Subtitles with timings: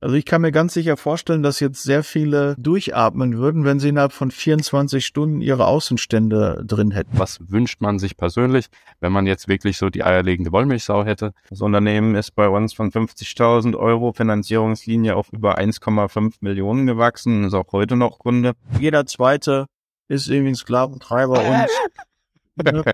[0.00, 3.88] Also ich kann mir ganz sicher vorstellen, dass jetzt sehr viele durchatmen würden, wenn sie
[3.88, 7.18] innerhalb von 24 Stunden ihre Außenstände drin hätten.
[7.18, 8.66] Was wünscht man sich persönlich,
[9.00, 11.32] wenn man jetzt wirklich so die eierlegende Wollmilchsau hätte?
[11.48, 17.54] Das Unternehmen ist bei uns von 50.000 Euro Finanzierungslinie auf über 1,5 Millionen gewachsen, ist
[17.54, 18.52] auch heute noch Kunde.
[18.78, 19.64] Jeder zweite
[20.08, 22.84] ist irgendwie ein Sklaventreiber und ne,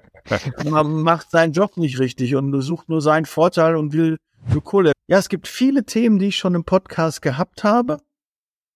[0.71, 4.19] man macht seinen Job nicht richtig und sucht nur seinen Vorteil und will
[4.51, 4.93] nur Kohle.
[5.07, 7.99] Ja, es gibt viele Themen, die ich schon im Podcast gehabt habe,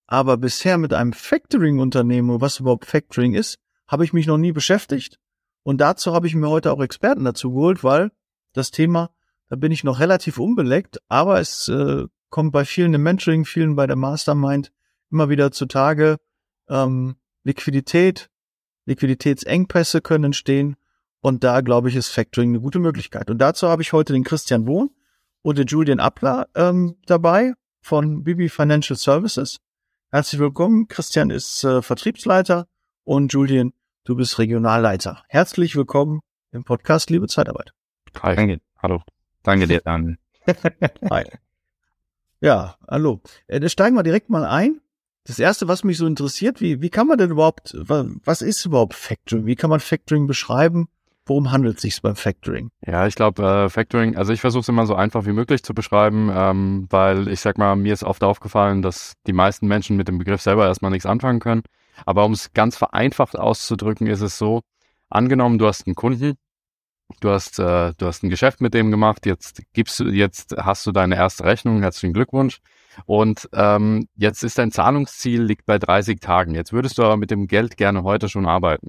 [0.06, 5.18] aber bisher mit einem Factoring-Unternehmen, was überhaupt Factoring ist, habe ich mich noch nie beschäftigt.
[5.62, 8.12] Und dazu habe ich mir heute auch Experten dazu geholt, weil
[8.52, 9.10] das Thema,
[9.48, 13.76] da bin ich noch relativ unbeleckt, aber es äh, kommt bei vielen im Mentoring, vielen
[13.76, 14.72] bei der Mastermind
[15.10, 16.18] immer wieder zutage.
[16.68, 18.28] Ähm, Liquidität,
[18.86, 20.76] Liquiditätsengpässe können entstehen
[21.20, 23.30] und da glaube ich ist Factoring eine gute Möglichkeit.
[23.30, 24.90] Und dazu habe ich heute den Christian Wohn
[25.46, 29.58] und den Julian Appler ähm, dabei von Bibi Financial Services.
[30.10, 30.88] Herzlich willkommen.
[30.88, 32.66] Christian ist äh, Vertriebsleiter
[33.04, 33.72] und Julian,
[34.02, 35.22] du bist Regionalleiter.
[35.28, 36.18] Herzlich willkommen
[36.50, 37.70] im Podcast Liebe Zeitarbeit.
[38.22, 38.34] Hi.
[38.34, 38.60] Danke.
[38.82, 39.02] Hallo.
[39.44, 40.18] Danke dir, Dan.
[41.10, 41.26] Hi.
[42.40, 43.20] Ja, hallo.
[43.46, 44.80] Äh, da steigen wir direkt mal ein.
[45.22, 48.94] Das erste, was mich so interessiert, wie, wie kann man denn überhaupt, was ist überhaupt
[48.94, 49.46] Factoring?
[49.46, 50.88] Wie kann man Factoring beschreiben?
[51.26, 52.70] Worum handelt es sich beim Factoring?
[52.86, 55.74] Ja, ich glaube, äh, Factoring, also ich versuche es immer so einfach wie möglich zu
[55.74, 60.06] beschreiben, ähm, weil ich sag mal, mir ist oft aufgefallen, dass die meisten Menschen mit
[60.06, 61.62] dem Begriff selber erstmal nichts anfangen können.
[62.04, 64.60] Aber um es ganz vereinfacht auszudrücken, ist es so,
[65.10, 66.34] angenommen, du hast einen Kunden,
[67.20, 70.86] du hast, äh, du hast ein Geschäft mit dem gemacht, jetzt gibst du, jetzt hast
[70.86, 72.60] du deine erste Rechnung, herzlichen Glückwunsch.
[73.04, 76.54] Und ähm, jetzt ist dein Zahlungsziel liegt bei 30 Tagen.
[76.54, 78.88] Jetzt würdest du aber mit dem Geld gerne heute schon arbeiten.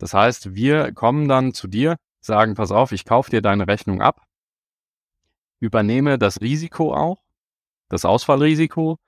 [0.00, 4.00] Das heißt, wir kommen dann zu dir, sagen, pass auf, ich kaufe dir deine Rechnung
[4.00, 4.22] ab,
[5.60, 7.22] übernehme das Risiko auch,
[7.90, 8.98] das Ausfallrisiko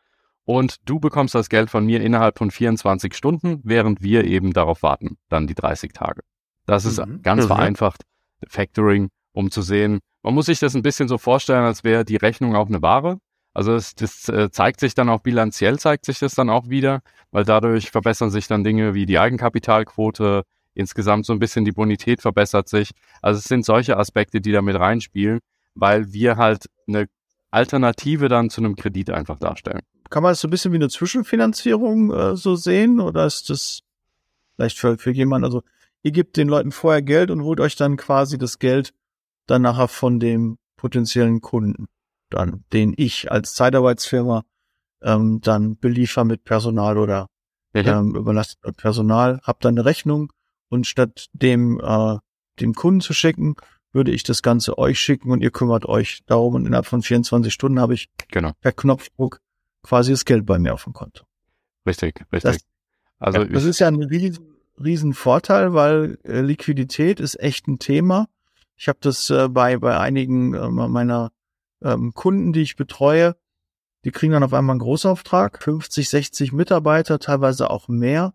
[0.44, 4.82] und du bekommst das Geld von mir innerhalb von 24 Stunden, während wir eben darauf
[4.82, 6.20] warten, dann die 30 Tage.
[6.66, 7.22] Das ist mhm.
[7.22, 7.48] ganz mhm.
[7.48, 8.02] vereinfacht
[8.46, 12.16] Factoring, um zu sehen, man muss sich das ein bisschen so vorstellen, als wäre die
[12.16, 13.18] Rechnung auch eine Ware.
[13.54, 17.00] Also es, das äh, zeigt sich dann auch bilanziell, zeigt sich das dann auch wieder,
[17.30, 20.44] weil dadurch verbessern sich dann Dinge wie die Eigenkapitalquote,
[20.74, 22.90] Insgesamt so ein bisschen die Bonität verbessert sich.
[23.20, 25.40] Also es sind solche Aspekte, die da mit reinspielen,
[25.74, 27.08] weil wir halt eine
[27.50, 29.82] Alternative dann zu einem Kredit einfach darstellen.
[30.08, 33.80] Kann man das so ein bisschen wie eine Zwischenfinanzierung äh, so sehen oder ist das
[34.56, 35.62] vielleicht für, für jemanden, also
[36.02, 38.92] ihr gebt den Leuten vorher Geld und holt euch dann quasi das Geld
[39.46, 41.88] dann nachher von dem potenziellen Kunden,
[42.30, 44.44] dann den ich als Zeitarbeitsfirma
[45.02, 47.28] ähm, dann beliefer mit Personal oder
[47.74, 50.32] ähm, überlasst Personal, hab dann eine Rechnung
[50.72, 52.16] und statt dem, äh,
[52.58, 53.56] dem Kunden zu schicken,
[53.92, 57.52] würde ich das Ganze euch schicken und ihr kümmert euch darum und innerhalb von 24
[57.52, 58.52] Stunden habe ich genau.
[58.62, 59.40] per Knopfdruck
[59.82, 61.24] quasi das Geld bei mir auf dem Konto.
[61.86, 62.52] Richtig, richtig.
[62.52, 62.58] Das,
[63.18, 64.46] also das ist ja ein riesen,
[64.82, 68.28] riesen Vorteil, weil äh, Liquidität ist echt ein Thema.
[68.74, 71.32] Ich habe das äh, bei, bei einigen äh, meiner
[71.82, 73.36] ähm, Kunden, die ich betreue,
[74.06, 78.32] die kriegen dann auf einmal einen Großauftrag, 50, 60 Mitarbeiter, teilweise auch mehr.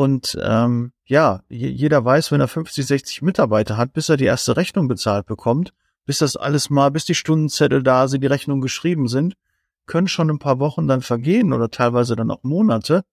[0.00, 4.56] Und ähm, ja, jeder weiß, wenn er 50, 60 Mitarbeiter hat, bis er die erste
[4.56, 5.74] Rechnung bezahlt bekommt,
[6.06, 9.34] bis das alles mal, bis die Stundenzettel da sind, die Rechnungen geschrieben sind,
[9.84, 13.04] können schon ein paar Wochen dann vergehen oder teilweise dann auch Monate.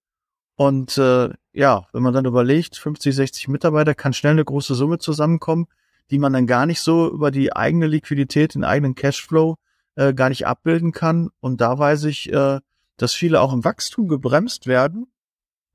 [0.56, 4.96] Und äh, ja, wenn man dann überlegt, 50, 60 Mitarbeiter kann schnell eine große Summe
[4.96, 5.66] zusammenkommen,
[6.10, 9.56] die man dann gar nicht so über die eigene Liquidität, den eigenen Cashflow
[9.96, 11.28] äh, gar nicht abbilden kann.
[11.40, 12.60] Und da weiß ich, äh,
[12.96, 15.12] dass viele auch im Wachstum gebremst werden,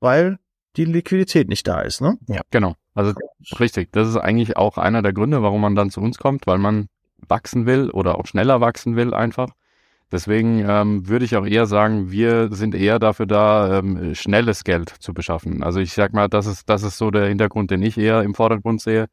[0.00, 0.40] weil
[0.76, 2.18] die Liquidität nicht da ist, ne?
[2.28, 2.74] Ja, genau.
[2.94, 3.12] Also
[3.58, 3.92] richtig.
[3.92, 6.88] Das ist eigentlich auch einer der Gründe, warum man dann zu uns kommt, weil man
[7.28, 9.50] wachsen will oder auch schneller wachsen will einfach.
[10.12, 14.88] Deswegen ähm, würde ich auch eher sagen, wir sind eher dafür da, ähm, schnelles Geld
[14.88, 15.62] zu beschaffen.
[15.62, 18.34] Also ich sag mal, das ist, das ist so der Hintergrund, den ich eher im
[18.34, 19.06] Vordergrund sehe.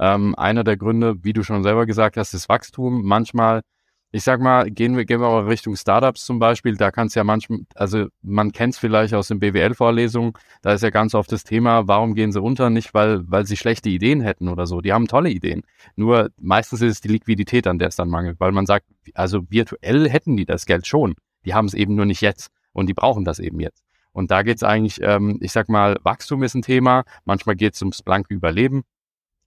[0.00, 3.04] Ähm, einer der Gründe, wie du schon selber gesagt hast, ist Wachstum.
[3.04, 3.62] Manchmal
[4.10, 7.14] ich sag mal, gehen wir, gehen wir mal Richtung Startups zum Beispiel, da kann es
[7.14, 10.32] ja manchmal, also man kennt es vielleicht aus den BWL-Vorlesungen,
[10.62, 12.70] da ist ja ganz oft das Thema, warum gehen sie unter?
[12.70, 14.80] Nicht, weil, weil sie schlechte Ideen hätten oder so.
[14.80, 15.62] Die haben tolle Ideen.
[15.94, 19.42] Nur meistens ist es die Liquidität, an der es dann mangelt, weil man sagt, also
[19.50, 21.14] virtuell hätten die das Geld schon.
[21.44, 23.82] Die haben es eben nur nicht jetzt und die brauchen das eben jetzt.
[24.12, 27.74] Und da geht es eigentlich, ähm, ich sag mal, Wachstum ist ein Thema, manchmal geht
[27.74, 28.82] es ums blanke Überleben,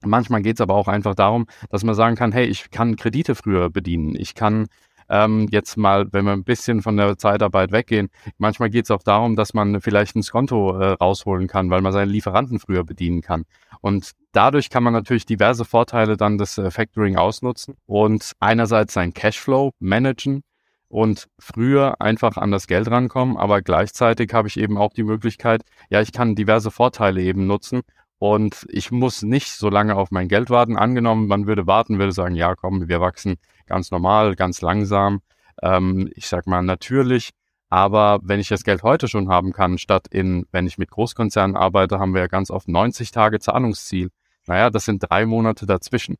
[0.03, 3.35] Manchmal geht es aber auch einfach darum, dass man sagen kann, hey, ich kann Kredite
[3.35, 4.15] früher bedienen.
[4.15, 4.67] Ich kann
[5.09, 9.03] ähm, jetzt mal, wenn wir ein bisschen von der Zeitarbeit weggehen, manchmal geht es auch
[9.03, 13.21] darum, dass man vielleicht ein Konto äh, rausholen kann, weil man seine Lieferanten früher bedienen
[13.21, 13.43] kann.
[13.81, 19.13] Und dadurch kann man natürlich diverse Vorteile dann des äh, Factoring ausnutzen und einerseits sein
[19.13, 20.43] Cashflow managen,
[20.91, 25.63] und früher einfach an das Geld rankommen, aber gleichzeitig habe ich eben auch die Möglichkeit,
[25.89, 27.81] ja, ich kann diverse Vorteile eben nutzen
[28.21, 30.77] und ich muss nicht so lange auf mein Geld warten.
[30.77, 35.21] Angenommen, man würde warten, würde sagen, ja, komm, wir wachsen ganz normal, ganz langsam,
[35.63, 37.31] ähm, ich sag mal natürlich,
[37.69, 41.55] aber wenn ich das Geld heute schon haben kann, statt in, wenn ich mit Großkonzernen
[41.55, 44.11] arbeite, haben wir ja ganz oft 90 Tage Zahlungsziel.
[44.45, 46.17] Naja, das sind drei Monate dazwischen.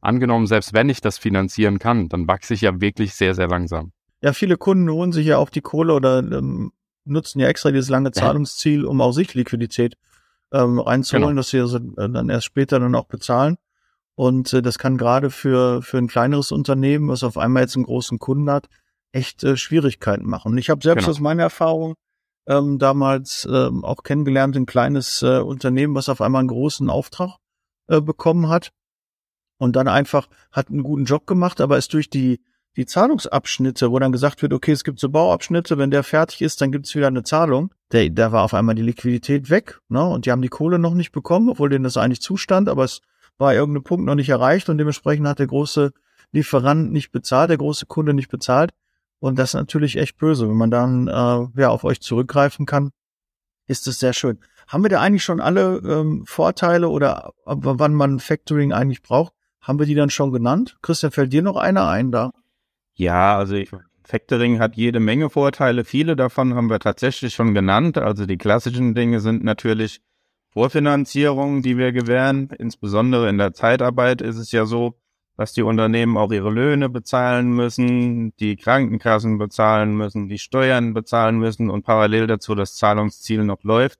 [0.00, 3.92] Angenommen, selbst wenn ich das finanzieren kann, dann wachse ich ja wirklich sehr, sehr langsam.
[4.22, 6.72] Ja, viele Kunden holen sich ja auch die Kohle oder ähm,
[7.04, 9.98] nutzen ja extra dieses lange Zahlungsziel, um auch sich Liquidität
[10.52, 11.38] ähm, reinzuholen, genau.
[11.38, 13.56] dass sie also dann erst später dann auch bezahlen.
[14.14, 17.86] Und äh, das kann gerade für, für ein kleineres Unternehmen, was auf einmal jetzt einen
[17.86, 18.68] großen Kunden hat,
[19.12, 20.52] echt äh, Schwierigkeiten machen.
[20.52, 21.10] Und ich habe selbst genau.
[21.10, 21.94] aus meiner Erfahrung
[22.46, 27.36] ähm, damals ähm, auch kennengelernt, ein kleines äh, Unternehmen, was auf einmal einen großen Auftrag
[27.88, 28.72] äh, bekommen hat
[29.58, 32.42] und dann einfach hat einen guten Job gemacht, aber ist durch die
[32.76, 36.60] die Zahlungsabschnitte, wo dann gesagt wird, okay, es gibt so Bauabschnitte, wenn der fertig ist,
[36.60, 37.72] dann gibt es wieder eine Zahlung.
[37.92, 40.02] Der, da war auf einmal die Liquidität weg, ne?
[40.04, 43.00] Und die haben die Kohle noch nicht bekommen, obwohl denen das eigentlich zustand, aber es
[43.38, 45.92] war irgendein Punkt noch nicht erreicht und dementsprechend hat der große
[46.32, 48.72] Lieferant nicht bezahlt, der große Kunde nicht bezahlt.
[49.18, 50.48] Und das ist natürlich echt böse.
[50.48, 52.90] Wenn man dann äh, ja auf euch zurückgreifen kann,
[53.66, 54.38] ist es sehr schön.
[54.66, 59.34] Haben wir da eigentlich schon alle ähm, Vorteile oder wann man Factoring eigentlich braucht?
[59.60, 60.78] Haben wir die dann schon genannt?
[60.82, 62.32] Christian, fällt dir noch einer ein da?
[62.94, 63.70] Ja, also ich,
[64.04, 65.84] Factoring hat jede Menge Vorteile.
[65.84, 67.98] Viele davon haben wir tatsächlich schon genannt.
[67.98, 70.00] Also die klassischen Dinge sind natürlich
[70.50, 72.50] Vorfinanzierung, die wir gewähren.
[72.58, 74.98] Insbesondere in der Zeitarbeit ist es ja so,
[75.36, 81.38] dass die Unternehmen auch ihre Löhne bezahlen müssen, die Krankenkassen bezahlen müssen, die Steuern bezahlen
[81.38, 83.98] müssen und parallel dazu das Zahlungsziel noch läuft.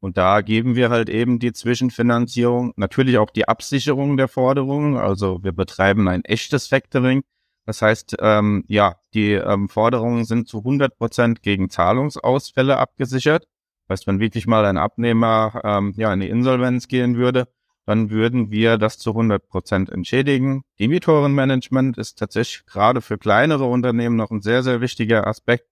[0.00, 4.98] Und da geben wir halt eben die Zwischenfinanzierung, natürlich auch die Absicherung der Forderungen.
[4.98, 7.22] Also wir betreiben ein echtes Factoring.
[7.66, 13.46] Das heißt, ähm, ja, die ähm, Forderungen sind zu 100 Prozent gegen Zahlungsausfälle abgesichert.
[13.86, 17.48] Das heißt, wenn wirklich mal ein Abnehmer ähm, ja in die Insolvenz gehen würde,
[17.86, 20.62] dann würden wir das zu 100 Prozent entschädigen.
[20.78, 25.66] Debitorenmanagement ist tatsächlich gerade für kleinere Unternehmen noch ein sehr, sehr wichtiger Aspekt,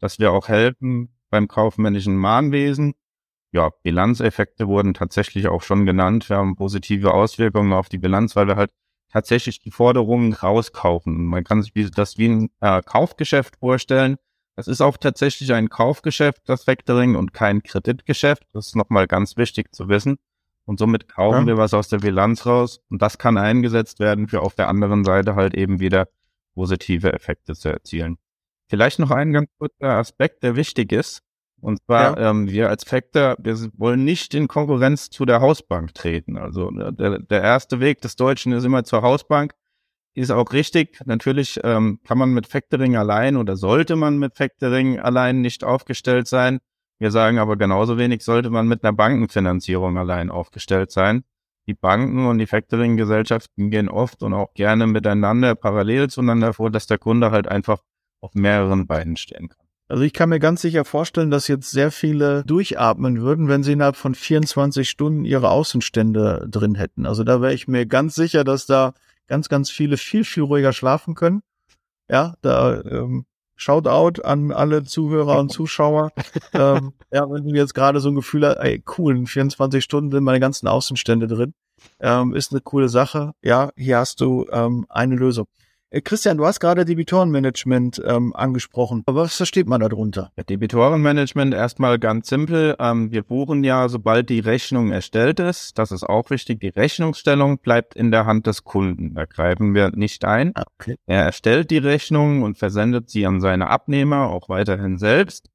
[0.00, 2.94] dass wir auch helfen beim kaufmännischen Mahnwesen.
[3.52, 6.28] Ja, Bilanzeffekte wurden tatsächlich auch schon genannt.
[6.28, 8.70] Wir haben positive Auswirkungen auf die Bilanz, weil wir halt
[9.10, 11.24] tatsächlich die Forderungen rauskaufen.
[11.26, 14.16] Man kann sich das wie ein äh, Kaufgeschäft vorstellen.
[14.56, 18.42] Es ist auch tatsächlich ein Kaufgeschäft, das Factoring, und kein Kreditgeschäft.
[18.52, 20.16] Das ist nochmal ganz wichtig zu wissen.
[20.64, 21.46] Und somit kaufen ja.
[21.46, 22.80] wir was aus der Bilanz raus.
[22.90, 26.08] Und das kann eingesetzt werden, für auf der anderen Seite halt eben wieder
[26.54, 28.18] positive Effekte zu erzielen.
[28.68, 31.22] Vielleicht noch ein ganz kurzer Aspekt, der wichtig ist.
[31.60, 32.30] Und zwar, ja.
[32.30, 36.36] ähm, wir als Factor, wir wollen nicht in Konkurrenz zu der Hausbank treten.
[36.36, 39.54] Also der, der erste Weg des Deutschen ist immer zur Hausbank.
[40.14, 41.00] Ist auch richtig.
[41.04, 46.26] Natürlich ähm, kann man mit Factoring allein oder sollte man mit Factoring allein nicht aufgestellt
[46.26, 46.58] sein.
[46.98, 51.24] Wir sagen aber genauso wenig sollte man mit einer Bankenfinanzierung allein aufgestellt sein.
[51.68, 56.86] Die Banken und die Factoring-Gesellschaften gehen oft und auch gerne miteinander parallel zueinander vor, dass
[56.86, 57.82] der Kunde halt einfach
[58.20, 59.67] auf mehreren Beinen stehen kann.
[59.88, 63.72] Also ich kann mir ganz sicher vorstellen, dass jetzt sehr viele durchatmen würden, wenn sie
[63.72, 67.06] innerhalb von 24 Stunden ihre Außenstände drin hätten.
[67.06, 68.92] Also da wäre ich mir ganz sicher, dass da
[69.28, 71.42] ganz, ganz viele viel, viel ruhiger schlafen können.
[72.10, 73.24] Ja, da ähm,
[73.56, 76.12] Shoutout an alle Zuhörer und Zuschauer.
[76.52, 80.10] ähm, ja, wenn du jetzt gerade so ein Gefühl hast, ey, cool, in 24 Stunden
[80.10, 81.54] sind meine ganzen Außenstände drin,
[81.98, 83.32] ähm, ist eine coole Sache.
[83.42, 85.46] Ja, hier hast du ähm, eine Lösung.
[85.90, 89.02] Äh, Christian, du hast gerade Debitorenmanagement ähm, angesprochen.
[89.06, 90.32] Was versteht man darunter?
[90.36, 92.76] Ja, Debitorenmanagement erstmal ganz simpel.
[92.78, 95.78] Ähm, wir buchen ja, sobald die Rechnung erstellt ist.
[95.78, 96.60] Das ist auch wichtig.
[96.60, 99.14] Die Rechnungsstellung bleibt in der Hand des Kunden.
[99.14, 100.52] Da greifen wir nicht ein.
[100.54, 100.96] Okay.
[101.06, 105.48] Er erstellt die Rechnung und versendet sie an seine Abnehmer, auch weiterhin selbst.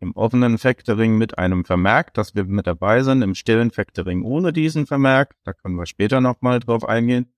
[0.00, 3.22] Im offenen Factoring mit einem Vermerk, dass wir mit dabei sind.
[3.22, 5.36] Im stillen Factoring ohne diesen Vermerk.
[5.44, 7.32] Da können wir später nochmal drauf eingehen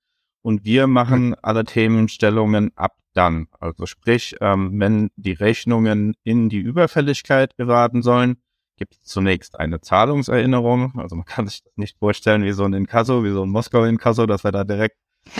[0.44, 3.46] und wir machen alle Themenstellungen ab dann.
[3.60, 8.36] Also sprich, ähm, wenn die Rechnungen in die Überfälligkeit geraten sollen,
[8.76, 10.98] gibt es zunächst eine Zahlungserinnerung.
[10.98, 14.26] Also man kann sich das nicht vorstellen wie so ein Inkasso, wie so ein Moskau-Inkasso,
[14.26, 14.96] dass wir da direkt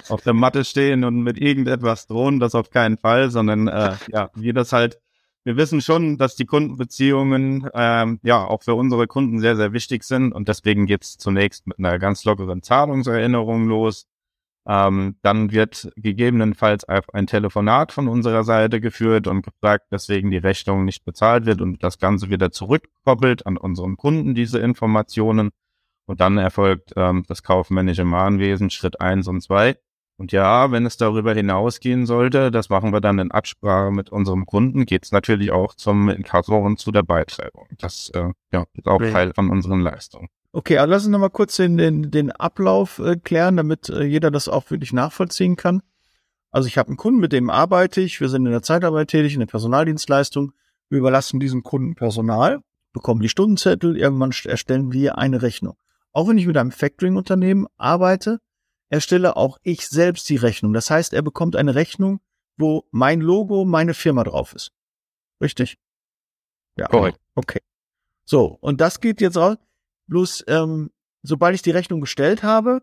[0.09, 4.31] auf der Matte stehen und mit irgendetwas drohen, das auf keinen Fall, sondern äh, ja,
[4.35, 4.99] wir das halt,
[5.45, 10.05] wir wissen schon, dass die Kundenbeziehungen ähm, ja auch für unsere Kunden sehr, sehr wichtig
[10.05, 14.07] sind und deswegen geht's zunächst mit einer ganz lockeren Zahlungserinnerung los.
[14.66, 20.85] Ähm, dann wird gegebenenfalls ein Telefonat von unserer Seite geführt und gefragt, weswegen die Rechnung
[20.85, 25.50] nicht bezahlt wird und das Ganze wieder zurückkoppelt an unseren Kunden, diese Informationen.
[26.06, 29.76] Und dann erfolgt ähm, das kaufmännische Mahnwesen Schritt eins und zwei.
[30.16, 34.47] Und ja, wenn es darüber hinausgehen sollte, das machen wir dann in Absprache mit unserem
[34.47, 37.66] Kunden, geht es natürlich auch zum Inkasso und zu der Beitreibung.
[37.78, 39.00] Das äh, ja, ist auch.
[39.00, 40.28] Teil von unseren Leistungen.
[40.57, 44.31] Okay, also lass uns nochmal kurz den, den, den Ablauf äh, klären, damit äh, jeder
[44.31, 45.83] das auch wirklich nachvollziehen kann.
[46.53, 49.35] Also ich habe einen Kunden, mit dem arbeite ich, wir sind in der Zeitarbeit tätig,
[49.35, 50.53] in der Personaldienstleistung,
[50.89, 52.61] wir überlassen diesem Kunden Personal,
[52.93, 55.77] bekommen die Stundenzettel, irgendwann st- erstellen wir eine Rechnung.
[56.13, 58.39] Auch wenn ich mit einem Factoring-Unternehmen arbeite,
[58.91, 60.73] erstelle auch ich selbst die Rechnung.
[60.73, 62.21] Das heißt, er bekommt eine Rechnung,
[62.57, 64.71] wo mein Logo, meine Firma drauf ist.
[65.41, 65.79] Richtig?
[66.77, 66.87] Ja.
[66.87, 67.19] Korrekt.
[67.35, 67.59] Okay.
[68.25, 69.57] So, und das geht jetzt raus.
[70.07, 70.91] Bloß, ähm,
[71.23, 72.83] sobald ich die Rechnung gestellt habe,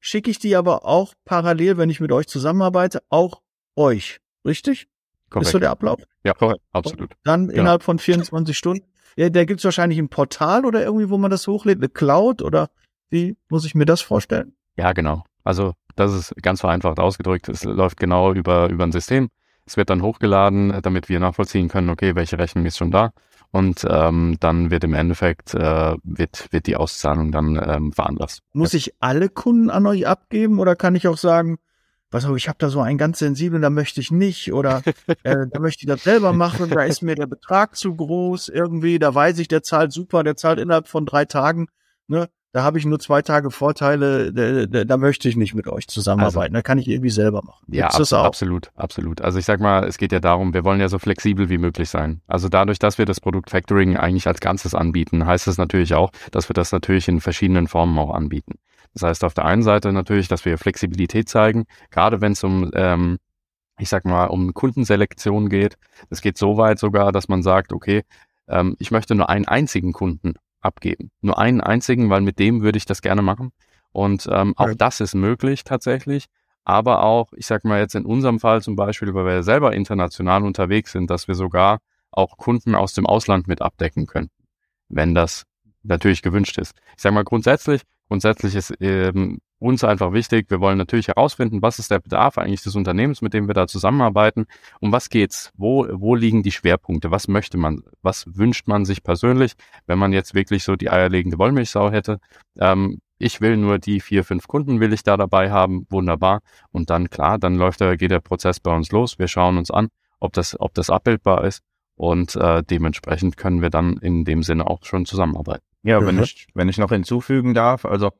[0.00, 3.40] schicke ich die aber auch parallel, wenn ich mit euch zusammenarbeite, auch
[3.76, 4.20] euch.
[4.46, 4.88] Richtig?
[5.30, 5.46] Korrekt.
[5.46, 6.00] Ist so der Ablauf?
[6.24, 6.60] ja, korrekt.
[6.72, 7.12] Absolut.
[7.24, 7.60] Dann Genau.
[7.60, 8.84] innerhalb von 24 Stunden.
[9.16, 12.68] Ja, da gibt's wahrscheinlich ein Portal oder irgendwie, wo man das hochlädt, eine Cloud oder
[13.10, 14.56] wie muss ich mir das vorstellen?
[14.76, 15.24] Ja, genau.
[15.44, 17.48] Also das ist ganz vereinfacht ausgedrückt.
[17.48, 19.30] Es läuft genau über, über ein System.
[19.66, 23.12] Es wird dann hochgeladen, damit wir nachvollziehen können, okay, welche Rechnung ist schon da.
[23.54, 28.42] Und ähm, dann wird im Endeffekt äh, wird, wird die Auszahlung dann ähm, veranlasst.
[28.52, 31.58] Muss ich alle Kunden an euch abgeben oder kann ich auch sagen,
[32.10, 34.82] was auch, ich habe da so einen ganz sensiblen, da möchte ich nicht oder
[35.22, 38.98] äh, da möchte ich das selber machen, da ist mir der Betrag zu groß irgendwie,
[38.98, 41.68] da weiß ich, der zahlt super, der zahlt innerhalb von drei Tagen,
[42.08, 42.28] ne?
[42.54, 45.88] Da habe ich nur zwei Tage Vorteile, da, da, da möchte ich nicht mit euch
[45.88, 47.64] zusammenarbeiten, da kann ich irgendwie selber machen.
[47.66, 48.24] Ja, Gibt's das abs- auch?
[48.26, 49.22] absolut, absolut.
[49.22, 51.90] Also ich sag mal, es geht ja darum, wir wollen ja so flexibel wie möglich
[51.90, 52.20] sein.
[52.28, 56.12] Also dadurch, dass wir das Produkt Factoring eigentlich als Ganzes anbieten, heißt es natürlich auch,
[56.30, 58.52] dass wir das natürlich in verschiedenen Formen auch anbieten.
[58.92, 62.70] Das heißt auf der einen Seite natürlich, dass wir Flexibilität zeigen, gerade wenn es um,
[62.76, 63.18] ähm,
[63.80, 65.76] ich sag mal, um Kundenselektion geht.
[66.08, 68.04] Es geht so weit sogar, dass man sagt, okay,
[68.46, 70.34] ähm, ich möchte nur einen einzigen Kunden
[70.64, 71.10] abgeben.
[71.20, 73.52] Nur einen einzigen, weil mit dem würde ich das gerne machen.
[73.92, 74.74] Und ähm, auch Ja.
[74.74, 76.26] das ist möglich tatsächlich
[76.64, 80.42] aber auch, ich sag mal jetzt in unserem Fall zum Beispiel, weil wir selber international
[80.42, 81.78] unterwegs sind, dass wir sogar
[82.10, 84.30] auch Kunden aus dem Ausland mit abdecken können,
[84.88, 85.44] wenn das
[85.82, 86.74] natürlich gewünscht ist.
[86.96, 91.78] Ich sag mal grundsätzlich, grundsätzlich ist ähm, uns einfach wichtig, wir wollen natürlich herausfinden, was
[91.78, 94.46] ist der Bedarf eigentlich des Unternehmens, mit dem wir da zusammenarbeiten,
[94.80, 99.02] um was geht's, wo, wo liegen die Schwerpunkte, was möchte man, was wünscht man sich
[99.02, 99.54] persönlich,
[99.86, 102.18] wenn man jetzt wirklich so die eierlegende Wollmilchsau hätte.
[102.58, 106.40] Ähm, ich will nur die vier, fünf Kunden will ich da dabei haben, wunderbar.
[106.72, 109.18] Und dann, klar, dann läuft der, geht der Prozess bei uns los.
[109.18, 109.88] Wir schauen uns an,
[110.20, 111.62] ob das, ob das abbildbar ist.
[111.96, 115.64] Und äh, dementsprechend können wir dann in dem Sinne auch schon zusammenarbeiten.
[115.84, 116.22] Ja, wenn Mhm.
[116.22, 118.10] ich, wenn ich noch hinzufügen darf, also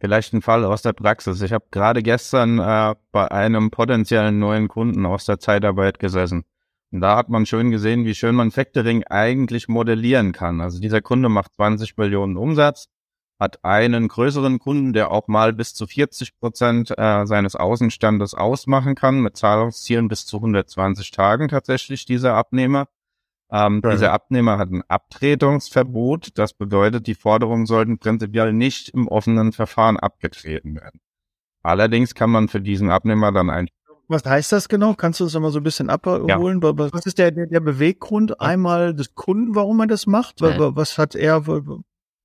[0.00, 1.42] vielleicht ein Fall aus der Praxis.
[1.42, 6.44] Ich habe gerade gestern äh, bei einem potenziellen neuen Kunden aus der Zeitarbeit gesessen.
[6.90, 10.60] Und da hat man schön gesehen, wie schön man Factoring eigentlich modellieren kann.
[10.60, 12.88] Also dieser Kunde macht 20 Millionen Umsatz,
[13.38, 18.94] hat einen größeren Kunden, der auch mal bis zu 40 Prozent äh, seines Außenstandes ausmachen
[18.94, 22.88] kann, mit Zahlungszielen bis zu 120 Tagen tatsächlich, dieser Abnehmer.
[23.50, 23.90] Ähm, Ja.
[23.90, 26.36] Dieser Abnehmer hat ein Abtretungsverbot.
[26.38, 31.00] Das bedeutet, die Forderungen sollten prinzipiell nicht im offenen Verfahren abgetreten werden.
[31.62, 33.68] Allerdings kann man für diesen Abnehmer dann ein
[34.08, 34.94] Was heißt das genau?
[34.94, 36.62] Kannst du das mal so ein bisschen abholen?
[36.62, 40.40] Was ist der, der, der Beweggrund einmal des Kunden, warum er das macht?
[40.40, 40.58] Ja.
[40.58, 41.42] Wa- Was hat er,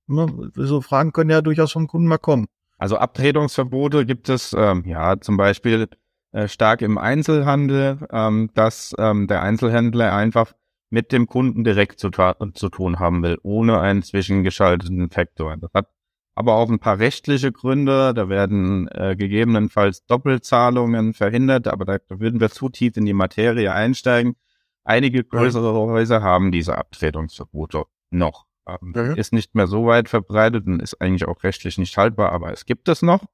[0.06, 2.46] ne, so Fragen können ja durchaus vom Kunden mal kommen.
[2.78, 5.88] Also Abtretungsverbote gibt es ähm, ja zum Beispiel
[6.32, 10.52] äh, stark im Einzelhandel, ähm, dass ähm, der Einzelhändler einfach
[10.94, 15.56] mit dem Kunden direkt zu, zu tun haben will, ohne einen zwischengeschalteten Faktor.
[15.56, 15.88] Das hat
[16.36, 18.14] aber auch ein paar rechtliche Gründe.
[18.14, 23.12] Da werden äh, gegebenenfalls Doppelzahlungen verhindert, aber da, da würden wir zu tief in die
[23.12, 24.36] Materie einsteigen.
[24.84, 28.46] Einige größere Häuser haben diese Abtretungsverbote noch.
[28.68, 29.16] Ähm, Mhm.
[29.16, 32.66] Ist nicht mehr so weit verbreitet und ist eigentlich auch rechtlich nicht haltbar, aber es
[32.66, 33.24] gibt es noch.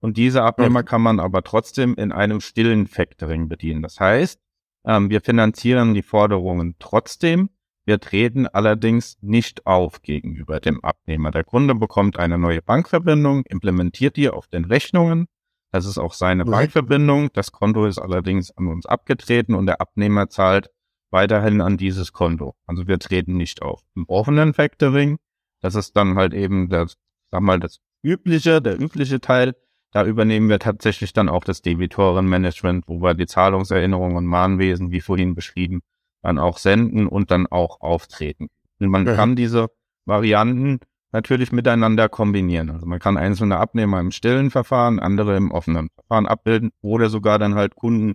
[0.00, 3.82] Und diese Abnehmer kann man aber trotzdem in einem stillen Factoring bedienen.
[3.82, 4.40] Das heißt,
[4.86, 7.50] ähm, wir finanzieren die Forderungen trotzdem.
[7.86, 11.30] Wir treten allerdings nicht auf gegenüber dem Abnehmer.
[11.30, 15.26] Der Kunde bekommt eine neue Bankverbindung, implementiert die auf den Rechnungen.
[15.70, 16.44] Das ist auch seine.
[16.44, 17.30] Bankverbindung.
[17.32, 20.70] Das Konto ist allerdings an uns abgetreten und der Abnehmer zahlt
[21.10, 22.54] weiterhin an dieses Konto.
[22.66, 23.82] Also wir treten nicht auf.
[23.94, 25.18] Im offenen Factoring,
[25.60, 26.96] das ist dann halt eben das,
[27.30, 29.54] sag mal, das übliche, der übliche Teil.
[29.94, 35.00] Da übernehmen wir tatsächlich dann auch das Debitorenmanagement, wo wir die Zahlungserinnerungen und Mahnwesen, wie
[35.00, 35.82] vorhin beschrieben,
[36.20, 38.48] dann auch senden und dann auch auftreten.
[38.80, 39.14] Und man Mhm.
[39.14, 39.68] kann diese
[40.04, 40.80] Varianten
[41.12, 42.70] natürlich miteinander kombinieren.
[42.70, 47.38] Also man kann einzelne Abnehmer im stillen Verfahren, andere im offenen Verfahren abbilden oder sogar
[47.38, 48.14] dann halt Kunden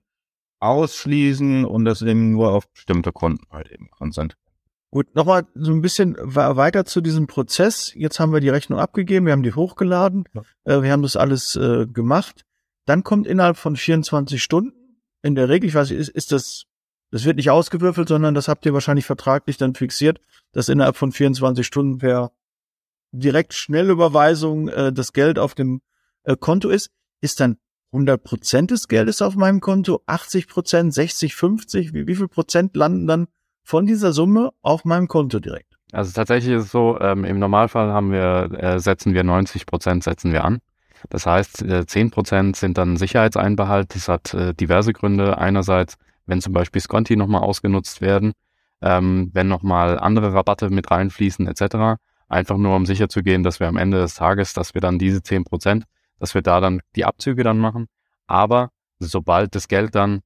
[0.60, 4.49] ausschließen und das eben nur auf bestimmte Kunden halt eben konzentrieren.
[4.92, 7.94] Gut, nochmal so ein bisschen weiter zu diesem Prozess.
[7.94, 10.42] Jetzt haben wir die Rechnung abgegeben, wir haben die hochgeladen, Ja.
[10.64, 12.44] äh, wir haben das alles äh, gemacht.
[12.86, 14.74] dann kommt innerhalb von 24 Stunden,
[15.22, 16.64] in der Regel, ich weiß nicht, ist, ist das,
[17.12, 20.20] das wird nicht ausgewürfelt, sondern das habt ihr wahrscheinlich vertraglich dann fixiert,
[20.54, 22.32] dass innerhalb von 24 Stunden per
[23.12, 25.82] direkt Schnellüberweisung äh, das Geld auf dem
[26.24, 26.90] äh, Konto ist,
[27.22, 27.58] ist dann
[27.92, 32.76] 100 Prozent des Geldes auf meinem Konto, 80 Prozent, 60, 50, wie, wie viel Prozent
[32.76, 33.28] landen dann
[33.70, 35.76] von dieser Summe auf meinem Konto direkt?
[35.92, 40.04] Also tatsächlich ist es so, ähm, im Normalfall haben wir, äh, setzen wir 90 Prozent
[40.04, 40.60] setzen wir an.
[41.10, 43.96] Das heißt, äh, 10 Prozent sind dann Sicherheitseinbehalt.
[43.96, 45.38] Das hat äh, diverse Gründe.
[45.38, 45.96] Einerseits,
[46.26, 48.34] wenn zum Beispiel Sconti nochmal ausgenutzt werden,
[48.82, 52.02] ähm, wenn nochmal andere Rabatte mit reinfließen etc.
[52.28, 55.00] Einfach nur, um sicher zu gehen, dass wir am Ende des Tages, dass wir dann
[55.00, 55.86] diese 10 Prozent
[56.20, 57.88] dass wir da dann die Abzüge dann machen.
[58.28, 60.20] Aber sobald das Geld dann,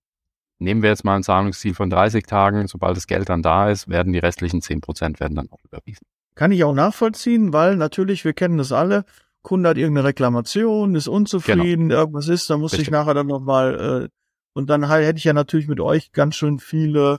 [0.63, 3.87] nehmen wir jetzt mal ein Zahlungsziel von 30 Tagen, sobald das Geld dann da ist,
[3.87, 6.05] werden die restlichen 10 Prozent werden dann auch überwiesen.
[6.35, 9.05] Kann ich auch nachvollziehen, weil natürlich, wir kennen das alle,
[9.43, 12.01] Kunde hat irgendeine Reklamation, ist unzufrieden, genau.
[12.01, 12.87] irgendwas ist, dann muss Richtig.
[12.87, 14.09] ich nachher dann nochmal, äh,
[14.53, 17.17] und dann halt, hätte ich ja natürlich mit euch ganz schön viele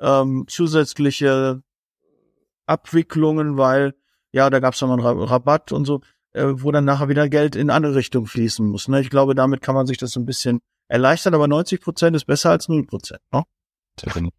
[0.00, 1.62] ähm, zusätzliche
[2.66, 3.94] Abwicklungen, weil
[4.32, 6.00] ja, da gab es nochmal einen Rabatt und so
[6.32, 8.88] äh, wo dann nachher wieder Geld in andere Richtung fließen muss.
[8.88, 9.00] Ne?
[9.00, 12.24] Ich glaube, damit kann man sich das so ein bisschen erleichtern, aber 90 Prozent ist
[12.24, 13.20] besser als 0 Prozent.
[13.32, 13.44] Ne?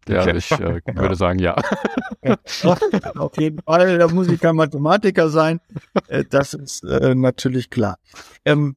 [0.08, 1.56] Ja, ich äh, würde sagen, ja.
[3.16, 5.60] Auf jeden Fall, da muss ich kein Mathematiker sein.
[6.08, 7.98] Äh, das ist äh, natürlich klar.
[8.44, 8.76] Ähm,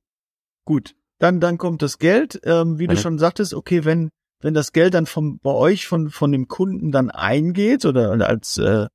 [0.65, 2.39] gut, dann, dann kommt das Geld.
[2.43, 4.09] Ähm, wie du schon sagtest, okay, wenn,
[4.41, 8.57] wenn das Geld dann vom, bei euch von, von dem Kunden dann eingeht oder als,
[8.57, 8.87] äh,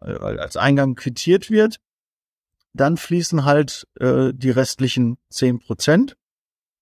[0.00, 1.76] als Eingang quittiert wird,
[2.72, 6.16] dann fließen halt äh, die restlichen zehn Prozent.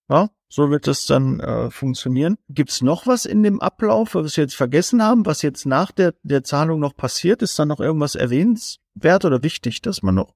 [0.09, 2.37] Ja, so wird das dann äh, funktionieren.
[2.49, 6.13] Gibt's noch was in dem Ablauf, was wir jetzt vergessen haben, was jetzt nach der,
[6.23, 7.41] der Zahlung noch passiert?
[7.41, 10.35] Ist da noch irgendwas erwähnenswert oder wichtig, dass man noch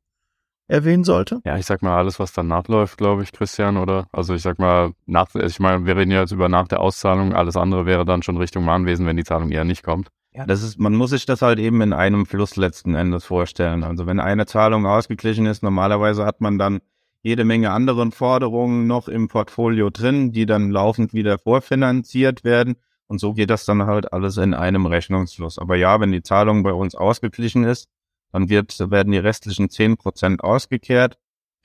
[0.68, 1.42] erwähnen sollte?
[1.46, 4.08] Ja, ich sag mal, alles, was dann nachläuft, glaube ich, Christian, oder?
[4.12, 7.34] Also ich sag mal, nach, ich meine, wir reden ja jetzt über nach der Auszahlung,
[7.34, 10.10] alles andere wäre dann schon Richtung Mahnwesen, wenn die Zahlung eher nicht kommt.
[10.34, 13.84] Ja, das ist, man muss sich das halt eben in einem Fluss letzten Endes vorstellen.
[13.84, 16.80] Also wenn eine Zahlung ausgeglichen ist, normalerweise hat man dann
[17.28, 22.78] jede Menge anderen Forderungen noch im Portfolio drin, die dann laufend wieder vorfinanziert werden.
[23.08, 25.60] Und so geht das dann halt alles in einem Rechnungsfluss.
[25.60, 27.90] Aber ja, wenn die Zahlung bei uns ausgeglichen ist,
[28.32, 31.18] dann wird, werden die restlichen zehn Prozent ausgekehrt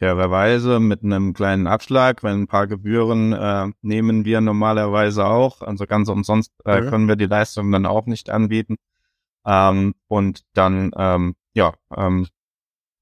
[0.02, 5.62] fairerweise mit einem kleinen Abschlag, weil ein paar Gebühren äh, nehmen wir normalerweise auch.
[5.62, 6.88] Also ganz umsonst äh, mhm.
[6.88, 8.78] können wir die Leistung dann auch nicht anbieten.
[9.46, 12.26] Ähm, und dann, ähm, ja, ähm,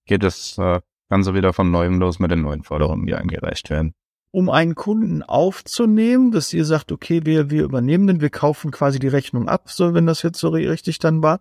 [0.04, 3.92] geht das äh, Ganze wieder von neuem los mit den neuen Forderungen, die eingereicht werden.
[4.32, 9.00] Um einen Kunden aufzunehmen, dass ihr sagt, okay, wir, wir übernehmen den, wir kaufen quasi
[9.00, 11.40] die Rechnung ab, so wenn das jetzt so richtig dann war.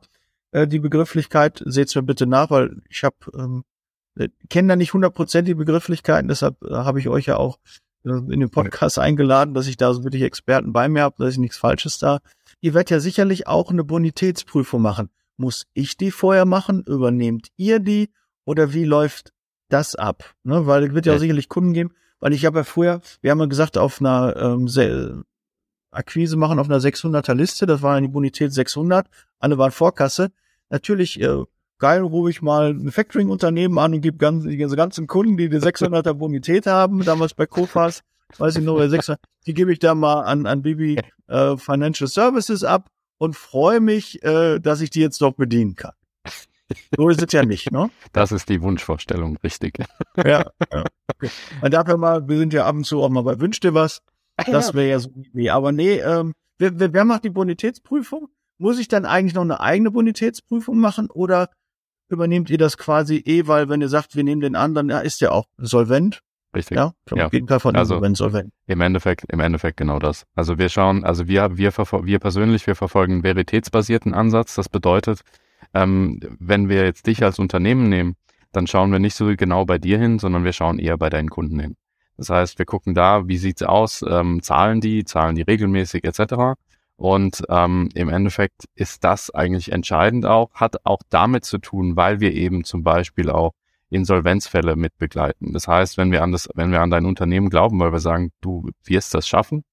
[0.51, 3.63] Äh, die Begrifflichkeit, seht's mir bitte nach, weil ich habe ähm,
[4.15, 7.59] äh, kenne da nicht hundertprozentig die Begrifflichkeiten, deshalb äh, habe ich euch ja auch
[8.05, 11.33] äh, in den Podcast eingeladen, dass ich da so wirklich Experten bei mir habe, dass
[11.33, 12.19] ich nichts Falsches da.
[12.59, 15.09] Ihr werdet ja sicherlich auch eine Bonitätsprüfung machen.
[15.37, 16.83] Muss ich die vorher machen?
[16.87, 18.09] Übernehmt ihr die?
[18.45, 19.31] Oder wie läuft
[19.69, 20.23] das ab?
[20.43, 20.65] Ne?
[20.67, 23.39] Weil es wird ja auch sicherlich Kunden geben, weil ich habe ja vorher, wir haben
[23.39, 25.23] ja gesagt, auf einer ähm,
[25.91, 29.07] Akquise machen auf einer 600er Liste, das war die Bonität 600,
[29.39, 30.31] alle waren Vorkasse.
[30.69, 31.43] Natürlich äh,
[31.79, 35.57] geil, rufe ich mal ein Factoring-Unternehmen an und gebe ganz, die ganzen Kunden, die die
[35.57, 38.01] 600er Bonität haben, damals bei Kofas,
[38.37, 42.07] weiß ich noch, bei 600, die gebe ich da mal an, an Bibi äh, Financial
[42.07, 45.93] Services ab und freue mich, äh, dass ich die jetzt doch bedienen kann.
[46.95, 47.89] So ist es ja nicht, ne?
[48.13, 49.79] Das ist die Wunschvorstellung, richtig.
[50.17, 50.83] Ja, ja.
[51.61, 53.73] Man darf ja mal, wir sind ja ab und zu auch mal bei Wünsch dir
[53.73, 54.01] was.
[54.45, 58.29] Das wäre ja so wie, aber nee, ähm, wer, wer macht die Bonitätsprüfung?
[58.57, 61.49] Muss ich dann eigentlich noch eine eigene Bonitätsprüfung machen oder
[62.09, 64.99] übernehmt ihr das quasi eh, weil wenn ihr sagt, wir nehmen den an, dann ja,
[64.99, 66.21] ist der auch solvent.
[66.55, 66.77] Richtig.
[66.77, 67.27] Ja, ja.
[67.27, 68.51] auf jeden Fall von also, solvent, solvent.
[68.65, 70.25] Im Endeffekt, im Endeffekt genau das.
[70.35, 74.55] Also wir schauen, also wir, wir, wir persönlich, wir verfolgen einen veritätsbasierten Ansatz.
[74.55, 75.21] Das bedeutet,
[75.73, 78.15] ähm, wenn wir jetzt dich als Unternehmen nehmen,
[78.51, 81.29] dann schauen wir nicht so genau bei dir hin, sondern wir schauen eher bei deinen
[81.29, 81.75] Kunden hin.
[82.17, 86.59] Das heißt, wir gucken da, wie sieht's aus, ähm, zahlen die, zahlen die regelmäßig etc.
[86.97, 92.19] Und ähm, im Endeffekt ist das eigentlich entscheidend auch, hat auch damit zu tun, weil
[92.19, 93.53] wir eben zum Beispiel auch
[93.89, 95.53] Insolvenzfälle mit begleiten.
[95.53, 98.31] Das heißt, wenn wir an das, wenn wir an dein Unternehmen glauben, weil wir sagen,
[98.41, 99.63] du wirst das schaffen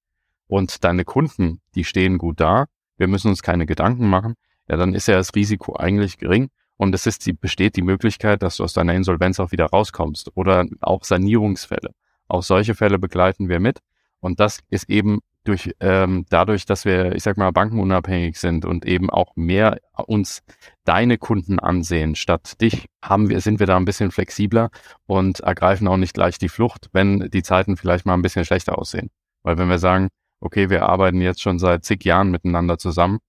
[0.47, 2.65] und deine Kunden, die stehen gut da,
[2.97, 4.35] wir müssen uns keine Gedanken machen,
[4.67, 8.57] ja, dann ist ja das Risiko eigentlich gering und es ist besteht die Möglichkeit, dass
[8.57, 11.91] du aus deiner Insolvenz auch wieder rauskommst oder auch Sanierungsfälle.
[12.27, 13.79] Auch solche Fälle begleiten wir mit
[14.19, 18.85] und das ist eben durch ähm, dadurch, dass wir, ich sag mal, bankenunabhängig sind und
[18.85, 20.43] eben auch mehr uns
[20.83, 24.69] deine Kunden ansehen statt dich, haben wir, sind wir da ein bisschen flexibler
[25.05, 28.77] und ergreifen auch nicht gleich die Flucht, wenn die Zeiten vielleicht mal ein bisschen schlechter
[28.77, 29.09] aussehen.
[29.43, 30.09] Weil wenn wir sagen,
[30.41, 33.19] okay, wir arbeiten jetzt schon seit zig Jahren miteinander zusammen,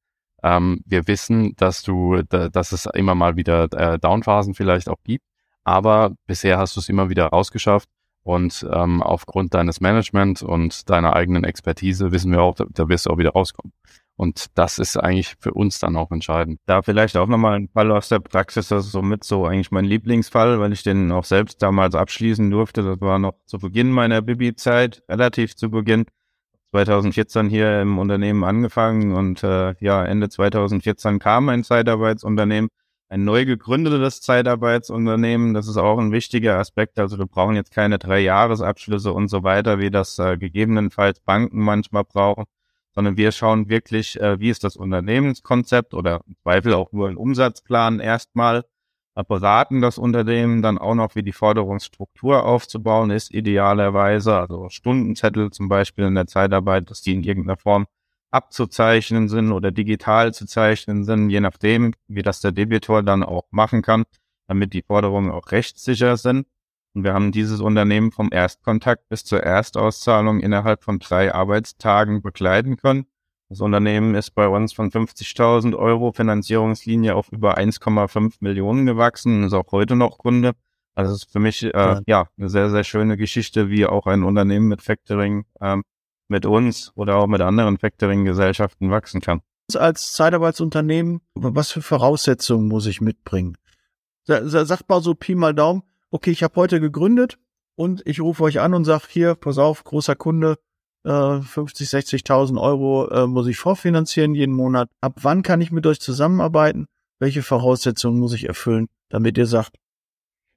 [0.42, 5.24] ähm, wir wissen, dass du, dass es immer mal wieder äh, Downphasen vielleicht auch gibt,
[5.64, 7.88] aber bisher hast du es immer wieder rausgeschafft
[8.22, 13.06] und ähm, aufgrund deines Management und deiner eigenen Expertise wissen wir auch, da, da wirst
[13.06, 13.72] du auch wieder rauskommen.
[14.16, 16.58] Und das ist eigentlich für uns dann auch entscheidend.
[16.66, 19.84] Da vielleicht auch nochmal ein Fall aus der Praxis, das ist somit so eigentlich mein
[19.84, 22.82] Lieblingsfall, weil ich den auch selbst damals abschließen durfte.
[22.82, 26.04] Das war noch zu Beginn meiner Bibi-Zeit, relativ zu Beginn.
[26.72, 32.68] 2014 hier im Unternehmen angefangen und äh, ja, Ende 2014 kam ein Zeitarbeitsunternehmen,
[33.08, 35.54] ein neu gegründetes Zeitarbeitsunternehmen.
[35.54, 36.98] Das ist auch ein wichtiger Aspekt.
[36.98, 41.60] Also wir brauchen jetzt keine drei Jahresabschlüsse und so weiter, wie das äh, gegebenenfalls Banken
[41.62, 42.44] manchmal brauchen,
[42.94, 47.16] sondern wir schauen wirklich, äh, wie ist das Unternehmenskonzept oder im Zweifel auch nur ein
[47.16, 48.64] Umsatzplan erstmal,
[49.24, 55.68] beraten das Unternehmen dann auch noch, wie die Forderungsstruktur aufzubauen ist, idealerweise, also Stundenzettel zum
[55.68, 57.86] Beispiel in der Zeitarbeit, dass die in irgendeiner Form
[58.30, 63.46] abzuzeichnen sind oder digital zu zeichnen sind, je nachdem, wie das der Debitor dann auch
[63.50, 64.04] machen kann,
[64.46, 66.46] damit die Forderungen auch rechtssicher sind.
[66.94, 72.76] Und wir haben dieses Unternehmen vom Erstkontakt bis zur Erstauszahlung innerhalb von drei Arbeitstagen begleiten
[72.76, 73.06] können.
[73.50, 79.44] Das Unternehmen ist bei uns von 50.000 Euro Finanzierungslinie auf über 1,5 Millionen gewachsen und
[79.44, 80.52] ist auch heute noch Kunde.
[80.94, 82.02] Also es ist für mich äh, ja.
[82.06, 82.28] ja.
[82.36, 85.82] eine sehr, sehr schöne Geschichte, wie auch ein Unternehmen mit Factoring ähm,
[86.28, 89.40] mit uns oder auch mit anderen Factoring-Gesellschaften wachsen kann.
[89.74, 93.56] Als Zeitarbeitsunternehmen, was für Voraussetzungen muss ich mitbringen?
[94.24, 97.38] Sagt mal so Pi mal Daumen, okay, ich habe heute gegründet
[97.76, 100.58] und ich rufe euch an und sage, hier, pass auf, großer Kunde,
[101.08, 104.90] äh, 50, 60.000 Euro äh, muss ich vorfinanzieren jeden Monat.
[105.00, 106.86] Ab wann kann ich mit euch zusammenarbeiten?
[107.18, 109.76] Welche Voraussetzungen muss ich erfüllen, damit ihr sagt,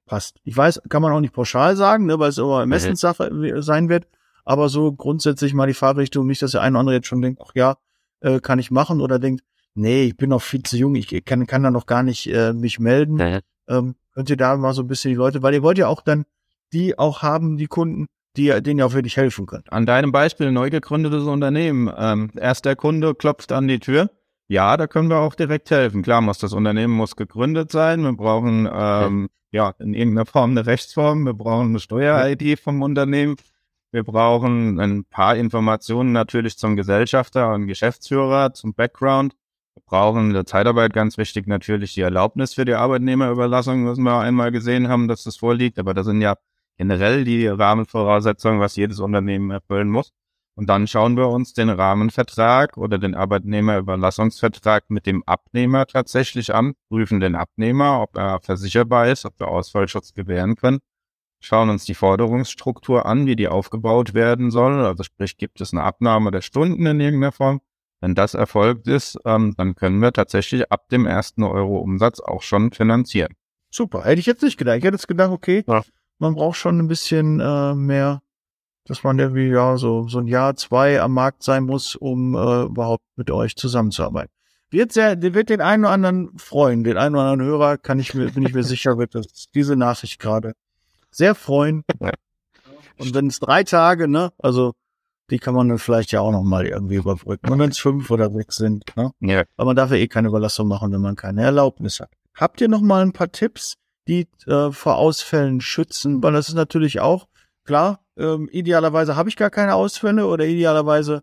[0.06, 0.38] passt.
[0.44, 3.62] Ich weiß, kann man auch nicht pauschal sagen, ne, weil es immer Ermessenssache mhm.
[3.62, 4.06] sein wird,
[4.44, 7.40] aber so grundsätzlich mal die Fahrrichtung, nicht, dass der eine oder andere jetzt schon denkt,
[7.44, 7.76] ach ja,
[8.20, 9.42] äh, kann ich machen oder denkt,
[9.74, 12.52] nee, ich bin noch viel zu jung, ich kann, kann da noch gar nicht äh,
[12.52, 13.14] mich melden.
[13.14, 13.40] Mhm.
[13.68, 16.02] Ähm, könnt ihr da mal so ein bisschen die Leute, weil ihr wollt ja auch
[16.02, 16.24] dann
[16.72, 19.64] die auch haben, die Kunden, die denen ja auch wirklich helfen können.
[19.68, 21.92] An deinem Beispiel neu gegründetes Unternehmen.
[21.96, 24.10] Ähm, erst der Kunde klopft an die Tür.
[24.48, 26.02] Ja, da können wir auch direkt helfen.
[26.02, 28.02] Klar muss das Unternehmen muss gegründet sein.
[28.02, 31.24] Wir brauchen ähm, ja in irgendeiner Form eine Rechtsform.
[31.24, 33.36] Wir brauchen eine Steuer-ID vom Unternehmen.
[33.92, 39.34] Wir brauchen ein paar Informationen natürlich zum Gesellschafter und Geschäftsführer, zum Background.
[39.74, 44.18] Wir brauchen in der Zeitarbeit ganz wichtig natürlich die Erlaubnis für die Arbeitnehmerüberlassung, müssen wir
[44.18, 45.78] einmal gesehen haben, dass das vorliegt.
[45.78, 46.36] Aber das sind ja
[46.78, 50.12] generell die Rahmenvoraussetzungen, was jedes Unternehmen erfüllen muss.
[50.54, 56.74] Und dann schauen wir uns den Rahmenvertrag oder den Arbeitnehmerüberlassungsvertrag mit dem Abnehmer tatsächlich an,
[56.90, 60.80] prüfen den Abnehmer, ob er versicherbar ist, ob wir Ausfallschutz gewähren können,
[61.40, 64.84] schauen uns die Forderungsstruktur an, wie die aufgebaut werden soll.
[64.84, 67.60] Also sprich, gibt es eine Abnahme der Stunden in irgendeiner Form?
[68.00, 72.42] Wenn das erfolgt ist, ähm, dann können wir tatsächlich ab dem ersten Euro Umsatz auch
[72.42, 73.32] schon finanzieren.
[73.70, 74.78] Super, hätte ich jetzt nicht gedacht.
[74.78, 75.82] Ich hätte jetzt gedacht, okay, ja.
[76.22, 78.22] Man braucht schon ein bisschen äh, mehr,
[78.86, 82.62] dass man irgendwie ja so so ein Jahr, zwei am Markt sein muss, um äh,
[82.62, 84.32] überhaupt mit euch zusammenzuarbeiten.
[84.70, 88.14] Wird sehr, wird den einen oder anderen freuen, den einen oder anderen Hörer kann ich
[88.14, 90.54] mir, bin ich mir sicher, wird das diese Nachricht gerade
[91.10, 91.84] sehr freuen.
[92.98, 94.72] Und wenn es drei Tage, ne, also
[95.30, 97.50] die kann man dann vielleicht ja auch noch mal irgendwie überbrücken.
[97.50, 99.10] Und wenn es fünf oder sechs sind, ne?
[99.20, 99.42] Ja.
[99.56, 102.10] Aber man darf ja eh keine Überlassung machen, wenn man keine Erlaubnis hat.
[102.34, 103.76] Habt ihr noch mal ein paar Tipps,
[104.08, 106.22] die äh, vor Ausfällen schützen?
[106.22, 107.28] Weil das ist natürlich auch
[107.64, 108.00] klar.
[108.16, 111.22] Ähm, idealerweise habe ich gar keine Ausfälle oder idealerweise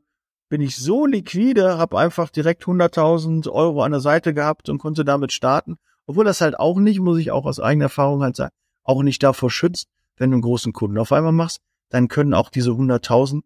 [0.49, 5.05] bin ich so liquide, habe einfach direkt 100.000 Euro an der Seite gehabt und konnte
[5.05, 5.77] damit starten.
[6.07, 9.21] Obwohl das halt auch nicht, muss ich auch aus eigener Erfahrung halt sagen, auch nicht
[9.21, 9.87] davor schützt,
[10.17, 13.43] wenn du einen großen Kunden auf einmal machst, dann können auch diese 100.000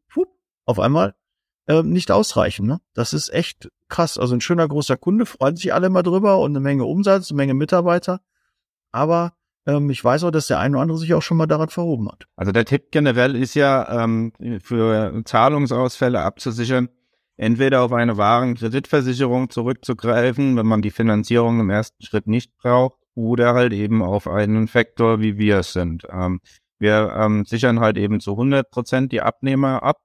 [0.66, 1.14] auf einmal
[1.68, 2.66] äh, nicht ausreichen.
[2.66, 2.80] Ne?
[2.94, 4.18] Das ist echt krass.
[4.18, 7.38] Also ein schöner großer Kunde, freuen sich alle mal drüber und eine Menge Umsatz, eine
[7.38, 8.22] Menge Mitarbeiter.
[8.94, 9.34] Aber
[9.68, 12.10] ähm, ich weiß auch, dass der eine oder andere sich auch schon mal daran verhoben
[12.10, 12.26] hat.
[12.36, 16.90] Also der Tipp generell ist ja, ähm, für Zahlungsausfälle abzusichern,
[17.36, 23.54] entweder auf eine Warenkreditversicherung zurückzugreifen, wenn man die Finanzierung im ersten Schritt nicht braucht, oder
[23.54, 26.04] halt eben auf einen Faktor, wie wir es sind.
[26.10, 26.40] Ähm,
[26.80, 29.98] wir ähm, sichern halt eben zu 100 Prozent die Abnehmer ab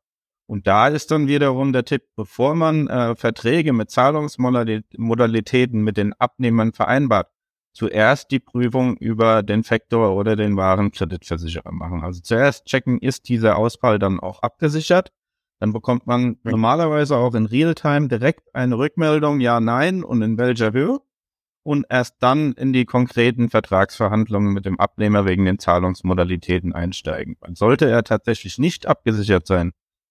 [0.46, 6.14] und da ist dann wiederum der Tipp, bevor man äh, Verträge mit Zahlungsmodalitäten mit den
[6.14, 7.28] Abnehmern vereinbart,
[7.78, 12.02] zuerst die Prüfung über den Faktor oder den Warenkreditversicherer machen.
[12.02, 15.12] Also zuerst checken, ist dieser Ausfall dann auch abgesichert.
[15.60, 20.72] Dann bekommt man normalerweise auch in Realtime direkt eine Rückmeldung, ja, nein und in welcher
[20.72, 20.98] Höhe.
[21.62, 27.36] Und erst dann in die konkreten Vertragsverhandlungen mit dem Abnehmer wegen den Zahlungsmodalitäten einsteigen.
[27.54, 29.70] sollte er tatsächlich nicht abgesichert sein,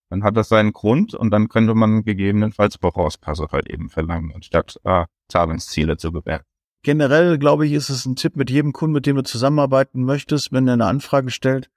[0.10, 4.80] dann hat das seinen Grund und dann könnte man gegebenenfalls Vorauspasse halt eben verlangen, anstatt
[4.86, 6.44] äh, Zahlungsziele zu gewähren.
[6.84, 10.52] Generell, glaube ich, ist es ein Tipp mit jedem Kunden, mit dem du zusammenarbeiten möchtest,
[10.52, 11.70] wenn er eine Anfrage stellt,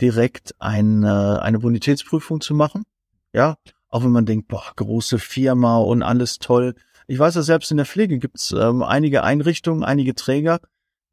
[0.00, 2.84] direkt eine, eine Bonitätsprüfung zu machen.
[3.32, 3.56] Ja,
[3.88, 6.74] auch wenn man denkt, boah, große Firma und alles toll.
[7.06, 10.60] Ich weiß ja selbst in der Pflege gibt's ähm, einige Einrichtungen, einige Träger,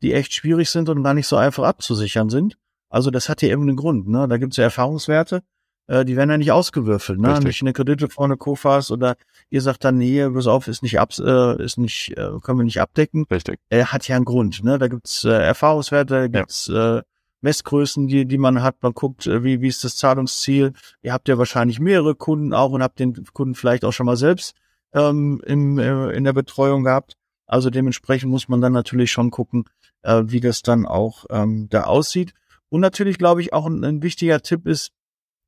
[0.02, 2.58] die echt schwierig sind und gar nicht so einfach abzusichern sind.
[2.90, 4.08] Also das hat ja irgendeinen Grund.
[4.08, 4.28] Ne?
[4.28, 5.42] Da gibt's ja Erfahrungswerte,
[5.88, 7.20] äh, die werden ja nicht ausgewürfelt.
[7.20, 7.40] Ne?
[7.42, 9.16] Nicht eine Kredite vorne Kofas oder
[9.50, 12.64] ihr sagt dann, nee, pass auf, ist nicht ab, äh, ist nicht, äh, können wir
[12.64, 13.26] nicht abdecken.
[13.30, 13.60] Richtig.
[13.70, 14.64] Er hat ja einen Grund.
[14.64, 14.80] Ne?
[14.80, 16.98] Da gibt's äh, Erfahrungswerte, da gibt's ja.
[16.98, 17.02] äh,
[17.42, 18.82] Messgrößen, die, die man hat.
[18.82, 20.74] Man guckt, wie, wie ist das Zahlungsziel.
[21.04, 24.18] Ihr habt ja wahrscheinlich mehrere Kunden auch und habt den Kunden vielleicht auch schon mal
[24.18, 24.56] selbst
[24.94, 27.16] ähm, im, äh, in der Betreuung gehabt.
[27.46, 29.66] Also dementsprechend muss man dann natürlich schon gucken,
[30.02, 32.34] äh, wie das dann auch ähm, da aussieht.
[32.70, 34.92] Und natürlich, glaube ich, auch ein, ein wichtiger Tipp ist,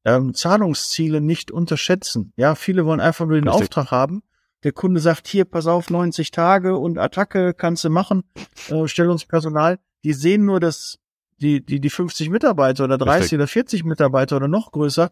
[0.07, 2.31] ähm, Zahlungsziele nicht unterschätzen.
[2.37, 3.63] Ja, viele wollen einfach nur den Richtig.
[3.63, 4.23] Auftrag haben.
[4.63, 8.23] Der Kunde sagt, hier, pass auf, 90 Tage und Attacke kannst du machen,
[8.69, 9.79] äh, stell uns Personal.
[10.05, 10.99] Die sehen nur das
[11.39, 13.37] die, die, die 50 Mitarbeiter oder 30 Richtig.
[13.37, 15.11] oder 40 Mitarbeiter oder noch größer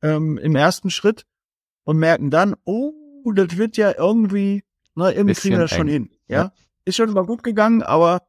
[0.00, 1.26] ähm, im ersten Schritt
[1.84, 2.92] und merken dann, oh,
[3.34, 4.62] das wird ja irgendwie,
[4.94, 6.08] na, irgendwie kriegen wir das schon hin.
[6.28, 6.36] Ja?
[6.44, 6.52] ja?
[6.84, 8.22] Ist schon immer gut gegangen, aber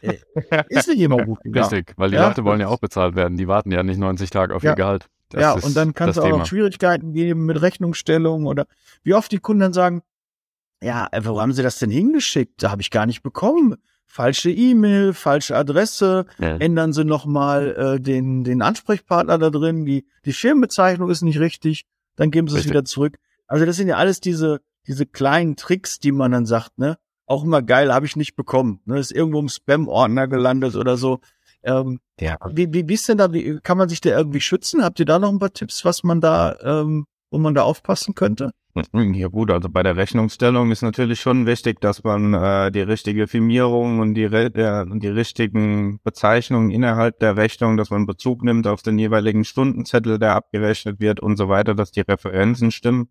[0.68, 1.68] ist nicht immer gut gegangen.
[1.68, 2.28] Richtig, weil die ja?
[2.28, 3.36] Leute wollen ja auch bezahlt werden.
[3.36, 4.70] Die warten ja nicht 90 Tage auf ja.
[4.70, 5.08] ihr Gehalt.
[5.30, 8.66] Das ja, und dann kann es auch noch Schwierigkeiten geben mit Rechnungsstellung oder
[9.02, 10.02] wie oft die Kunden dann sagen,
[10.82, 12.62] ja, wo haben sie das denn hingeschickt?
[12.62, 13.76] Da habe ich gar nicht bekommen
[14.14, 16.56] falsche E-Mail, falsche Adresse, ja.
[16.58, 21.84] ändern Sie nochmal äh, den, den Ansprechpartner da drin, die, die Firmenbezeichnung ist nicht richtig,
[22.14, 23.16] dann geben Sie es wieder zurück.
[23.48, 26.96] Also das sind ja alles diese, diese kleinen Tricks, die man dann sagt, ne?
[27.26, 28.80] Auch immer geil, habe ich nicht bekommen.
[28.84, 28.98] Ne?
[28.98, 31.20] Ist irgendwo im Spam-Ordner gelandet oder so.
[31.62, 32.36] Ähm, ja.
[32.50, 34.84] Wie, wie, wie ist denn da, wie, kann man sich da irgendwie schützen?
[34.84, 38.14] Habt ihr da noch ein paar Tipps, was man da, ähm, wo man da aufpassen
[38.14, 38.50] könnte?
[38.92, 43.28] Ja gut, also bei der Rechnungsstellung ist natürlich schon wichtig, dass man äh, die richtige
[43.28, 48.82] Firmierung und die, äh, die richtigen Bezeichnungen innerhalb der Rechnung, dass man Bezug nimmt auf
[48.82, 53.10] den jeweiligen Stundenzettel, der abgerechnet wird und so weiter, dass die Referenzen stimmen.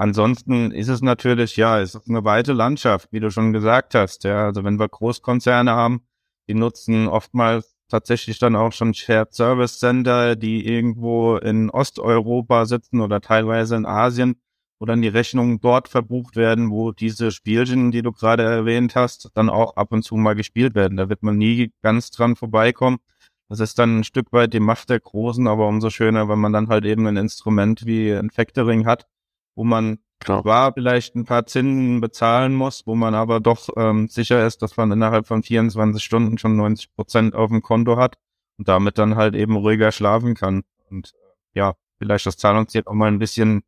[0.00, 4.24] Ansonsten ist es natürlich, ja, es ist eine weite Landschaft, wie du schon gesagt hast.
[4.24, 6.06] Ja, also wenn wir Großkonzerne haben,
[6.48, 13.02] die nutzen oftmals tatsächlich dann auch schon Shared Service Center, die irgendwo in Osteuropa sitzen
[13.02, 14.40] oder teilweise in Asien
[14.80, 19.28] wo dann die Rechnungen dort verbucht werden, wo diese Spielchen, die du gerade erwähnt hast,
[19.34, 20.96] dann auch ab und zu mal gespielt werden.
[20.96, 22.96] Da wird man nie ganz dran vorbeikommen.
[23.50, 26.54] Das ist dann ein Stück weit die Macht der Großen, aber umso schöner, wenn man
[26.54, 29.06] dann halt eben ein Instrument wie ein Factoring hat,
[29.60, 30.42] wo man Klar.
[30.42, 34.78] zwar vielleicht ein paar Zinsen bezahlen muss, wo man aber doch ähm, sicher ist, dass
[34.78, 38.16] man innerhalb von 24 Stunden schon 90 Prozent auf dem Konto hat
[38.56, 40.62] und damit dann halt eben ruhiger schlafen kann.
[40.90, 41.12] Und
[41.52, 43.60] ja, vielleicht das Zahlungsziel auch mal ein bisschen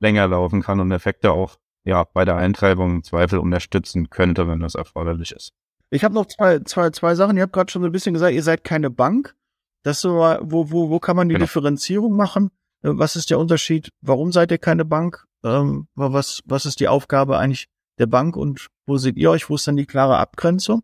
[0.00, 4.60] länger laufen kann und Effekte auch ja bei der Eintreibung im Zweifel unterstützen könnte, wenn
[4.60, 5.52] das erforderlich ist.
[5.90, 7.36] Ich habe noch zwei, zwei, zwei Sachen.
[7.36, 9.36] Ihr habt gerade schon so ein bisschen gesagt, ihr seid keine Bank.
[9.82, 11.44] Das so, wo, wo, wo kann man die genau.
[11.44, 12.50] Differenzierung machen?
[12.82, 13.90] Äh, was ist der Unterschied?
[14.00, 15.26] Warum seid ihr keine Bank?
[15.44, 19.48] Ähm, was, was ist die Aufgabe eigentlich der Bank und wo seht ihr euch?
[19.48, 20.82] Wo ist dann die klare Abgrenzung?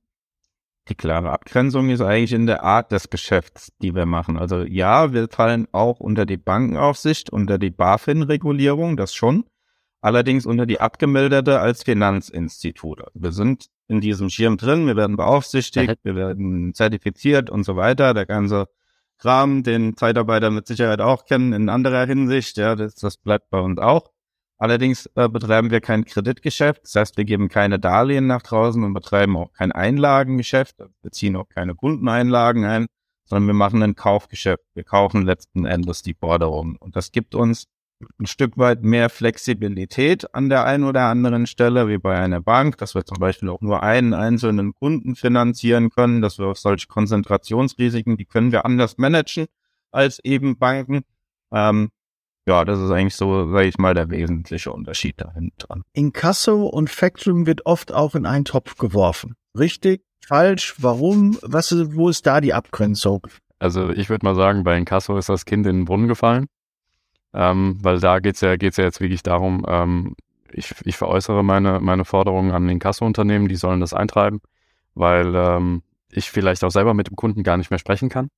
[0.89, 4.39] Die klare Abgrenzung ist eigentlich in der Art des Geschäfts, die wir machen.
[4.39, 9.45] Also ja, wir fallen auch unter die Bankenaufsicht, unter die BaFin-Regulierung, das schon.
[10.03, 13.03] Allerdings unter die abgemeldete als Finanzinstitut.
[13.03, 17.77] Also wir sind in diesem Schirm drin, wir werden beaufsichtigt, wir werden zertifiziert und so
[17.77, 18.15] weiter.
[18.15, 18.67] Der ganze
[19.19, 23.61] Kram, den Zeitarbeiter mit Sicherheit auch kennen in anderer Hinsicht, ja, das, das bleibt bei
[23.61, 24.11] uns auch.
[24.61, 28.93] Allerdings äh, betreiben wir kein Kreditgeschäft, das heißt, wir geben keine Darlehen nach draußen und
[28.93, 32.87] betreiben auch kein Einlagengeschäft, wir ziehen auch keine Kundeneinlagen ein,
[33.25, 34.63] sondern wir machen ein Kaufgeschäft.
[34.75, 36.77] Wir kaufen letzten Endes die Forderungen.
[36.77, 37.69] Und das gibt uns
[38.19, 42.77] ein Stück weit mehr Flexibilität an der einen oder anderen Stelle, wie bei einer Bank,
[42.79, 46.87] dass wir zum Beispiel auch nur einen einzelnen Kunden finanzieren können, dass wir auf solche
[46.87, 49.47] Konzentrationsrisiken, die können wir anders managen
[49.91, 51.03] als eben Banken.
[51.51, 51.91] Ähm,
[52.51, 55.83] ja, das ist eigentlich so, sage ich mal, der wesentliche Unterschied dahinter.
[55.93, 59.37] Inkasso und Factoring wird oft auch in einen Topf geworfen.
[59.57, 60.03] Richtig?
[60.27, 60.75] Falsch?
[60.79, 61.39] Warum?
[61.43, 63.25] Was, wo ist da die Abgrenzung?
[63.61, 66.47] Also ich würde mal sagen, bei Inkasso ist das Kind in den Brunnen gefallen.
[67.33, 70.17] Ähm, weil da geht's ja, geht's ja jetzt wirklich darum, ähm,
[70.53, 74.41] ich, ich veräußere meine, meine Forderungen an Inkasso-Unternehmen, die sollen das eintreiben,
[74.97, 78.29] weil ähm, ich vielleicht auch selber mit dem Kunden gar nicht mehr sprechen kann.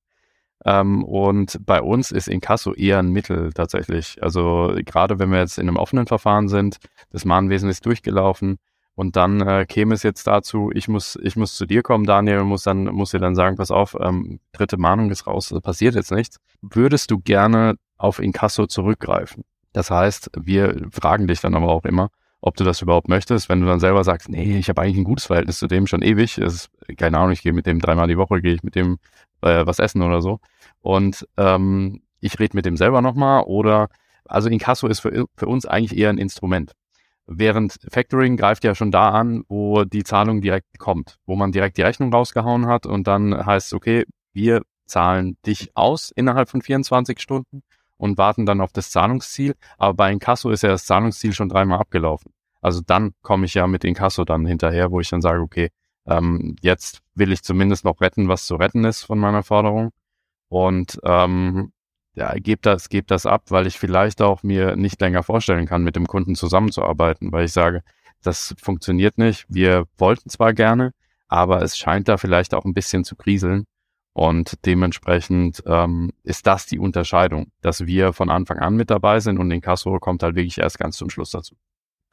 [0.65, 4.21] Ähm, und bei uns ist Inkasso eher ein Mittel tatsächlich.
[4.21, 6.77] Also gerade wenn wir jetzt in einem offenen Verfahren sind,
[7.11, 8.57] das Mahnwesen ist durchgelaufen
[8.95, 12.43] Und dann äh, käme es jetzt dazu, ich muss, ich muss zu dir kommen, Daniel,
[12.43, 16.11] muss dann, muss dir dann sagen, pass auf, ähm, dritte Mahnung ist raus, passiert jetzt
[16.11, 16.37] nichts.
[16.61, 19.43] Würdest du gerne auf Inkasso zurückgreifen?
[19.73, 22.09] Das heißt, wir fragen dich dann aber auch immer,
[22.41, 23.49] ob du das überhaupt möchtest.
[23.49, 26.03] Wenn du dann selber sagst, nee, ich habe eigentlich ein gutes Verhältnis zu dem schon
[26.03, 28.99] ewig, ist, keine Ahnung, ich gehe mit dem dreimal die Woche, gehe ich mit dem
[29.43, 30.39] äh, was essen oder so.
[30.81, 33.89] Und ähm, ich rede mit dem selber nochmal oder
[34.25, 36.73] also Inkasso ist für, für uns eigentlich eher ein Instrument.
[37.25, 41.77] Während Factoring greift ja schon da an, wo die Zahlung direkt kommt, wo man direkt
[41.77, 47.19] die Rechnung rausgehauen hat und dann heißt, okay, wir zahlen dich aus innerhalb von 24
[47.19, 47.63] Stunden
[47.97, 49.55] und warten dann auf das Zahlungsziel.
[49.77, 52.33] Aber bei Inkasso ist ja das Zahlungsziel schon dreimal abgelaufen.
[52.61, 55.69] Also dann komme ich ja mit Inkasso dann hinterher, wo ich dann sage, okay,
[56.07, 59.91] ähm, jetzt will ich zumindest noch retten, was zu retten ist von meiner Forderung.
[60.49, 61.71] Und ähm,
[62.15, 65.83] ja, gebt das, gebt das ab, weil ich vielleicht auch mir nicht länger vorstellen kann,
[65.83, 67.83] mit dem Kunden zusammenzuarbeiten, weil ich sage,
[68.21, 69.45] das funktioniert nicht.
[69.49, 70.93] Wir wollten zwar gerne,
[71.27, 73.65] aber es scheint da vielleicht auch ein bisschen zu kriseln.
[74.13, 79.39] Und dementsprechend ähm, ist das die Unterscheidung, dass wir von Anfang an mit dabei sind
[79.39, 81.55] und Inkasso kommt halt wirklich erst ganz zum Schluss dazu.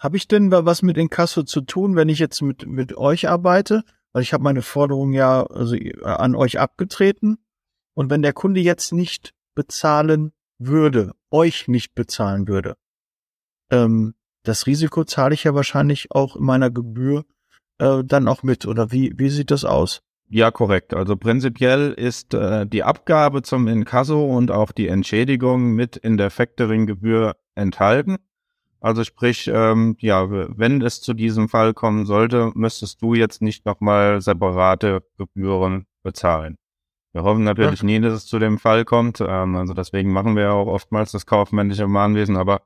[0.00, 3.84] Habe ich denn was mit Inkasso zu tun, wenn ich jetzt mit, mit euch arbeite?
[4.12, 7.36] Weil ich habe meine Forderung ja also an euch abgetreten.
[7.92, 12.76] Und wenn der Kunde jetzt nicht bezahlen würde, euch nicht bezahlen würde,
[13.70, 17.26] ähm, das Risiko zahle ich ja wahrscheinlich auch in meiner Gebühr
[17.78, 18.66] äh, dann auch mit.
[18.66, 20.00] Oder wie, wie sieht das aus?
[20.30, 20.94] Ja, korrekt.
[20.94, 26.30] Also prinzipiell ist äh, die Abgabe zum Inkasso und auch die Entschädigung mit in der
[26.30, 28.16] Factoring-Gebühr enthalten.
[28.80, 33.66] Also sprich, ähm, ja, wenn es zu diesem Fall kommen sollte, müsstest du jetzt nicht
[33.66, 36.56] nochmal separate Gebühren bezahlen.
[37.12, 37.86] Wir hoffen natürlich ja.
[37.86, 39.20] nie, dass es zu dem Fall kommt.
[39.20, 42.62] Ähm, also deswegen machen wir ja auch oftmals das kaufmännische Mahnwesen, aber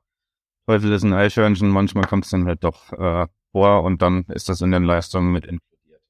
[0.67, 4.49] Teufel ist ein Eichhörnchen, manchmal kommt es dann halt doch äh, vor und dann ist
[4.49, 6.01] das in den Leistungen mit inkludiert.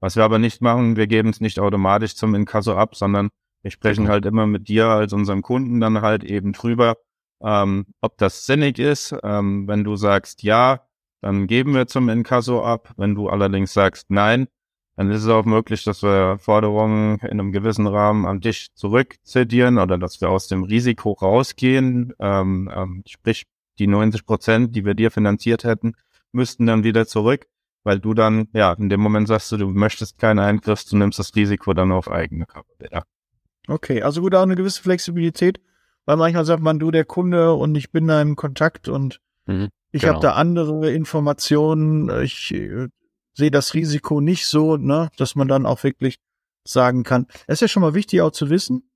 [0.00, 3.28] Was wir aber nicht machen, wir geben es nicht automatisch zum Inkasso ab, sondern
[3.62, 6.96] wir sprechen halt immer mit dir als unserem Kunden dann halt eben drüber,
[7.44, 9.14] ähm, ob das sinnig ist.
[9.22, 10.86] Ähm, wenn du sagst ja,
[11.20, 12.92] dann geben wir zum Inkasso ab.
[12.96, 14.48] Wenn du allerdings sagst nein,
[14.96, 19.78] dann ist es auch möglich, dass wir Forderungen in einem gewissen Rahmen an dich zurückzedieren
[19.78, 22.12] oder dass wir aus dem Risiko rausgehen.
[22.18, 23.46] Ähm, ähm, sprich,
[23.78, 25.94] die 90 Prozent, die wir dir finanziert hätten,
[26.32, 27.46] müssten dann wieder zurück,
[27.84, 31.18] weil du dann, ja, in dem Moment sagst du, du möchtest keinen Eingriff, du nimmst
[31.18, 33.04] das Risiko dann auf eigene Kappe wieder.
[33.68, 35.60] Okay, also gut, auch eine gewisse Flexibilität,
[36.04, 39.68] weil manchmal sagt man, du der Kunde und ich bin da im Kontakt und mhm,
[39.90, 40.14] ich genau.
[40.14, 42.88] habe da andere Informationen, ich äh,
[43.34, 46.16] sehe das Risiko nicht so, ne, dass man dann auch wirklich
[46.64, 47.26] sagen kann.
[47.46, 48.90] Es ist ja schon mal wichtig auch zu wissen,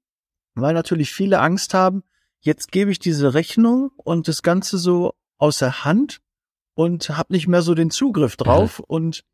[0.54, 2.02] weil natürlich viele Angst haben,
[2.40, 6.20] jetzt gebe ich diese Rechnung und das Ganze so außer Hand
[6.74, 8.44] und habe nicht mehr so den Zugriff mhm.
[8.44, 8.84] drauf mhm.
[8.88, 9.24] und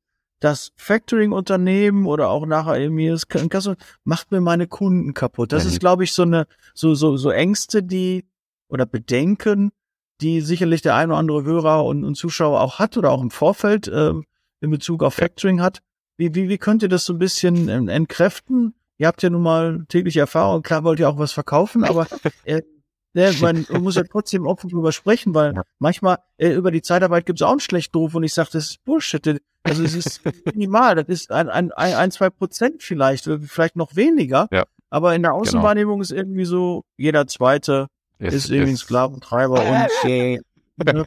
[0.42, 5.52] das Factoring-Unternehmen oder auch nachher irgendwie das Kasse macht mir meine Kunden kaputt.
[5.52, 5.70] Das mhm.
[5.70, 8.26] ist, glaube ich, so eine, so, so, so Ängste, die
[8.68, 9.70] oder Bedenken,
[10.20, 13.30] die sicherlich der ein oder andere Hörer und, und Zuschauer auch hat oder auch im
[13.30, 14.24] Vorfeld ähm,
[14.60, 15.80] in Bezug auf Factoring hat.
[16.16, 18.74] Wie, wie, wie könnt ihr das so ein bisschen entkräften?
[18.98, 22.08] Ihr habt ja nun mal tägliche Erfahrung, klar wollt ihr auch was verkaufen, aber
[22.44, 22.62] äh,
[23.14, 25.62] äh, man muss ja trotzdem offen drüber sprechen, weil ja.
[25.78, 28.70] manchmal äh, über die Zeitarbeit gibt es auch einen schlechten Ruf und ich sage, das
[28.70, 29.40] ist Bullshit.
[29.62, 33.96] Also es ist minimal, das ist ein, ein, ein, ein, zwei Prozent vielleicht, vielleicht noch
[33.96, 34.48] weniger.
[34.50, 34.64] Ja.
[34.90, 35.42] Aber in der genau.
[35.42, 36.02] Außenwahrnehmung genau.
[36.02, 37.86] ist irgendwie so, jeder zweite
[38.18, 40.38] ist, ist irgendwie ein Sklaventreiber und äh,
[40.84, 41.04] Ne?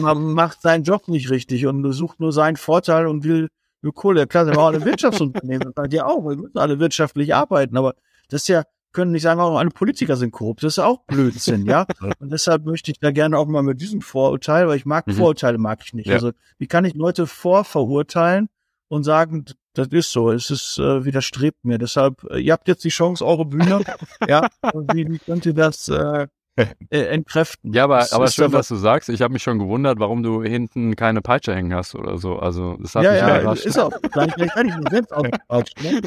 [0.00, 3.48] Man macht seinen Job nicht richtig und sucht nur seinen Vorteil und will
[3.82, 4.26] nur Kohle.
[4.26, 7.94] Klar, wir haben auch eine Wirtschaftsunternehmen, das ja auch, wir müssen alle wirtschaftlich arbeiten, aber
[8.28, 8.64] das ist ja,
[8.98, 10.64] können nicht sagen, auch alle Politiker sind korrupt.
[10.64, 11.86] Das ist auch Blödsinn, ja.
[12.18, 15.12] Und deshalb möchte ich da gerne auch mal mit diesem Vorurteil, weil ich mag mhm.
[15.12, 16.08] Vorurteile, mag ich nicht.
[16.08, 16.14] Ja.
[16.14, 18.48] Also wie kann ich Leute vorverurteilen
[18.88, 21.78] und sagen, das ist so, es ist äh, widerstrebt mir.
[21.78, 23.84] Deshalb, äh, ihr habt jetzt die Chance, eure Bühne,
[24.28, 24.48] ja.
[24.72, 27.72] Und wie, wie könnt ihr das äh, äh, entkräften.
[27.72, 29.08] Ja, aber, aber schön, was du sagst.
[29.10, 32.36] Ich habe mich schon gewundert, warum du hinten keine Peitsche hängen hast oder so.
[32.36, 33.64] Also das hat ja, mich ja, überrascht.
[33.64, 33.92] ist auch.
[34.12, 35.14] Vielleicht, kann ich mir selbst
[35.46, 36.02] Peitsche, ne?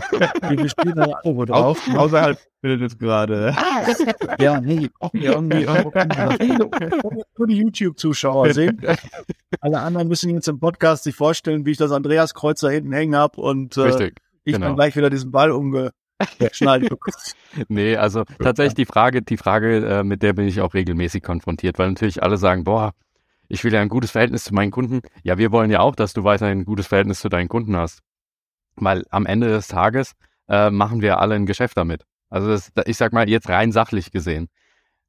[0.58, 1.80] Wir spielen da irgendwo drauf.
[1.94, 3.56] Au, außerhalb findet es gerade.
[4.40, 5.66] ja, nee, irgendwie
[7.38, 8.82] nur die YouTube-Zuschauer sehen.
[9.62, 13.16] Alle anderen müssen jetzt im Podcast sich vorstellen, wie ich das Andreas Kreuzer hinten hängen
[13.16, 14.68] hab und äh, Richtig, ich genau.
[14.68, 15.92] dann gleich wieder diesen Ball umge
[16.52, 16.88] Schnall
[17.68, 21.80] nee, also tatsächlich die Frage, die Frage, äh, mit der bin ich auch regelmäßig konfrontiert,
[21.80, 22.94] weil natürlich alle sagen, boah,
[23.48, 25.02] ich will ja ein gutes Verhältnis zu meinen Kunden.
[25.24, 28.02] Ja, wir wollen ja auch, dass du weiterhin ein gutes Verhältnis zu deinen Kunden hast.
[28.76, 30.14] Weil am Ende des Tages
[30.48, 32.06] äh, machen wir alle ein Geschäft damit.
[32.32, 34.50] Also das, ich sag mal jetzt rein sachlich gesehen.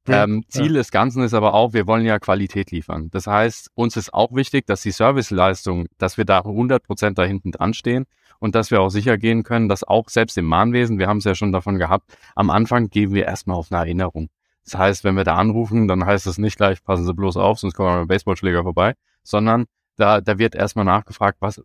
[0.05, 0.79] Ähm, Ziel ja.
[0.79, 3.09] des Ganzen ist aber auch, wir wollen ja Qualität liefern.
[3.11, 7.23] Das heißt, uns ist auch wichtig, dass die Serviceleistung, dass wir da 100 Prozent da
[7.23, 8.05] hinten dran stehen
[8.39, 11.23] und dass wir auch sicher gehen können, dass auch selbst im Mahnwesen, wir haben es
[11.23, 14.29] ja schon davon gehabt, am Anfang geben wir erstmal auf eine Erinnerung.
[14.65, 17.59] Das heißt, wenn wir da anrufen, dann heißt es nicht gleich, passen Sie bloß auf,
[17.59, 19.65] sonst kommen wir mit dem Baseballschläger vorbei, sondern
[19.95, 21.61] da, da wird erstmal nachgefragt, was,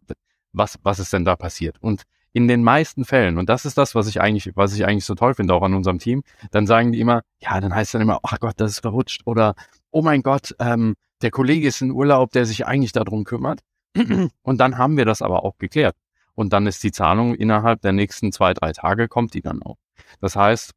[0.52, 1.76] was, was ist denn da passiert?
[1.80, 5.04] Und in den meisten Fällen, und das ist das, was ich eigentlich, was ich eigentlich
[5.04, 8.02] so toll finde, auch an unserem Team, dann sagen die immer, ja, dann heißt dann
[8.02, 9.54] immer, ach Gott, das ist verrutscht oder
[9.90, 13.60] oh mein Gott, ähm, der Kollege ist in Urlaub, der sich eigentlich darum kümmert.
[14.42, 15.96] Und dann haben wir das aber auch geklärt.
[16.34, 19.76] Und dann ist die Zahlung innerhalb der nächsten zwei, drei Tage kommt die dann auch.
[20.20, 20.72] Das heißt,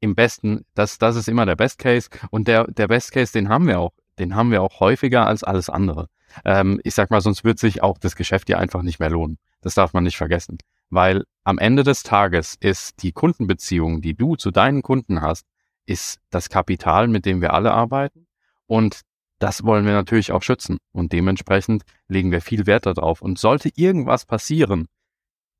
[0.00, 3.48] im besten, das, das ist immer der Best Case und der, der Best Case, den
[3.48, 6.08] haben wir auch, den haben wir auch häufiger als alles andere.
[6.44, 9.38] Ähm, ich sag mal, sonst wird sich auch das Geschäft ja einfach nicht mehr lohnen.
[9.66, 10.58] Das darf man nicht vergessen.
[10.90, 15.44] Weil am Ende des Tages ist die Kundenbeziehung, die du zu deinen Kunden hast,
[15.86, 18.28] ist das Kapital, mit dem wir alle arbeiten.
[18.68, 19.00] Und
[19.40, 20.78] das wollen wir natürlich auch schützen.
[20.92, 23.20] Und dementsprechend legen wir viel Wert darauf.
[23.20, 24.86] Und sollte irgendwas passieren,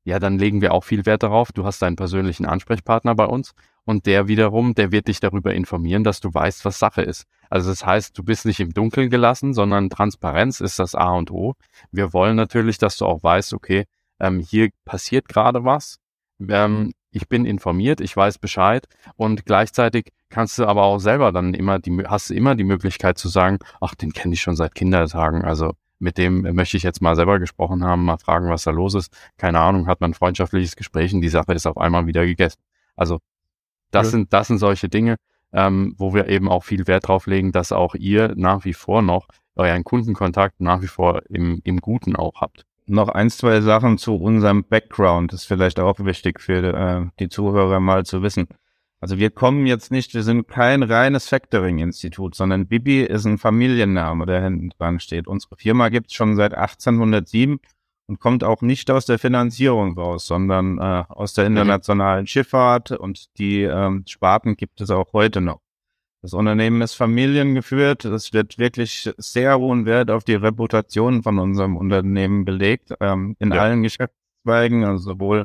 [0.05, 1.51] ja, dann legen wir auch viel Wert darauf.
[1.51, 3.55] Du hast deinen persönlichen Ansprechpartner bei uns
[3.85, 7.25] und der wiederum, der wird dich darüber informieren, dass du weißt, was Sache ist.
[7.51, 11.33] Also das heißt, du bist nicht im Dunkeln gelassen, sondern Transparenz ist das A und
[11.33, 11.55] O.
[11.91, 13.87] Wir wollen natürlich, dass du auch weißt, okay,
[14.21, 15.99] ähm, hier passiert gerade was.
[16.41, 18.87] Ähm, ich bin informiert, ich weiß Bescheid
[19.17, 23.17] und gleichzeitig kannst du aber auch selber dann immer die, hast du immer die Möglichkeit
[23.17, 27.01] zu sagen, ach, den kenne ich schon seit Kindertagen, also mit dem möchte ich jetzt
[27.01, 29.17] mal selber gesprochen haben, mal fragen, was da los ist.
[29.39, 32.61] Keine Ahnung, hat man ein freundschaftliches Gespräch und die Sache ist auf einmal wieder gegessen.
[32.97, 33.21] Also
[33.91, 34.11] das ja.
[34.11, 35.17] sind, das sind solche Dinge,
[35.53, 39.01] ähm, wo wir eben auch viel Wert drauf legen, dass auch ihr nach wie vor
[39.01, 42.66] noch euren Kundenkontakt nach wie vor im, im Guten auch habt.
[42.89, 47.81] Noch ein, zwei Sachen zu unserem Background ist vielleicht auch wichtig für äh, die Zuhörer
[47.81, 48.47] mal zu wissen.
[49.01, 54.25] Also wir kommen jetzt nicht, wir sind kein reines Factoring-Institut, sondern Bibi ist ein Familienname,
[54.25, 55.27] der hinten dran steht.
[55.27, 57.59] Unsere Firma gibt es schon seit 1807
[58.07, 61.57] und kommt auch nicht aus der Finanzierung raus, sondern äh, aus der mhm.
[61.57, 62.27] internationalen.
[62.27, 65.61] Schifffahrt und die ähm, Sparten gibt es auch heute noch.
[66.27, 68.05] Das Unternehmen ist familiengeführt.
[68.05, 73.53] Es wird wirklich sehr hohen Wert auf die Reputation von unserem Unternehmen belegt, ähm, in
[73.53, 73.61] ja.
[73.61, 75.45] allen Geschäftszweigen, also sowohl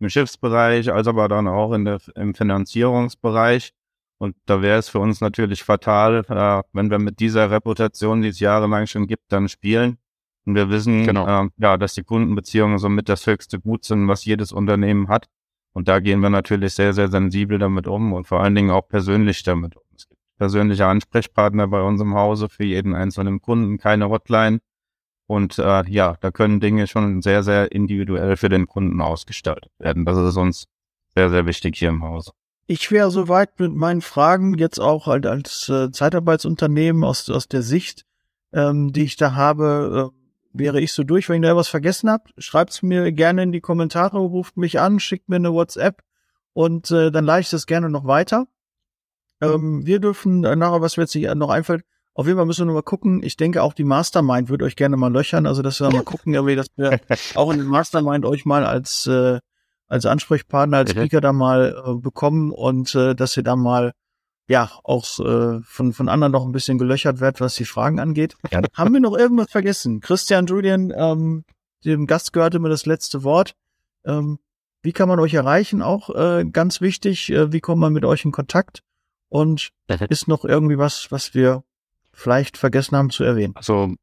[0.00, 3.74] im Schiffsbereich als aber dann auch in der, im Finanzierungsbereich.
[4.16, 8.28] Und da wäre es für uns natürlich fatal, äh, wenn wir mit dieser Reputation, die
[8.28, 9.98] es jahrelang schon gibt, dann spielen
[10.46, 11.44] und wir wissen, genau.
[11.44, 15.28] äh, ja, dass die Kundenbeziehungen somit das höchste Gut sind, was jedes Unternehmen hat.
[15.74, 18.88] Und da gehen wir natürlich sehr, sehr sensibel damit um und vor allen Dingen auch
[18.88, 19.82] persönlich damit um.
[20.32, 24.60] Es gibt persönliche Ansprechpartner bei uns im Hause für jeden einzelnen Kunden, keine Hotline.
[25.26, 30.04] Und äh, ja, da können Dinge schon sehr, sehr individuell für den Kunden ausgestaltet werden.
[30.04, 30.66] Das ist uns
[31.14, 32.32] sehr, sehr wichtig hier im Hause.
[32.66, 37.62] Ich wäre soweit mit meinen Fragen jetzt auch halt als äh, Zeitarbeitsunternehmen aus, aus der
[37.62, 38.04] Sicht,
[38.52, 41.28] ähm, die ich da habe, äh, wäre ich so durch.
[41.28, 45.00] Wenn ihr da was vergessen habt, schreibt's mir gerne in die Kommentare, ruft mich an,
[45.00, 46.02] schickt mir eine WhatsApp
[46.52, 48.46] und äh, dann leite ich das gerne noch weiter.
[49.42, 51.84] Ähm, wir dürfen äh, nachher, was mir jetzt noch einfällt,
[52.14, 53.22] auf jeden Fall müssen wir noch mal gucken.
[53.22, 55.46] Ich denke, auch die Mastermind würde euch gerne mal löchern.
[55.46, 57.00] Also, dass wir mal gucken, irgendwie, dass wir
[57.34, 59.40] auch in den Mastermind euch mal als, äh,
[59.88, 63.92] als Ansprechpartner, als Speaker da mal äh, bekommen und äh, dass ihr da mal
[64.48, 68.36] ja auch äh, von, von anderen noch ein bisschen gelöchert wird, was die Fragen angeht.
[68.50, 68.60] Ja.
[68.74, 70.00] Haben wir noch irgendwas vergessen?
[70.00, 71.44] Christian, Julian, ähm,
[71.84, 73.54] dem Gast gehörte mir das letzte Wort.
[74.04, 74.38] Ähm,
[74.82, 75.80] wie kann man euch erreichen?
[75.80, 78.82] Auch äh, ganz wichtig, äh, wie kommt man mit euch in Kontakt?
[79.32, 79.70] Und
[80.10, 81.64] ist noch irgendwie was, was wir
[82.12, 83.54] vielleicht vergessen haben zu erwähnen?
[83.56, 83.94] Also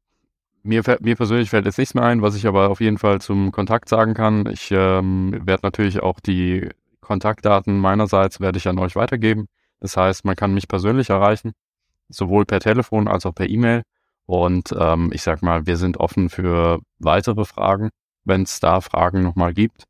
[0.64, 3.52] mir, mir persönlich fällt jetzt nichts mehr ein, was ich aber auf jeden Fall zum
[3.52, 4.46] Kontakt sagen kann.
[4.46, 6.68] Ich ähm, werde natürlich auch die
[7.00, 9.46] Kontaktdaten meinerseits werde ich an euch weitergeben.
[9.78, 11.52] Das heißt, man kann mich persönlich erreichen,
[12.08, 13.82] sowohl per Telefon als auch per E-Mail.
[14.26, 17.90] Und ähm, ich sag mal, wir sind offen für weitere Fragen,
[18.24, 19.84] wenn es da Fragen nochmal gibt.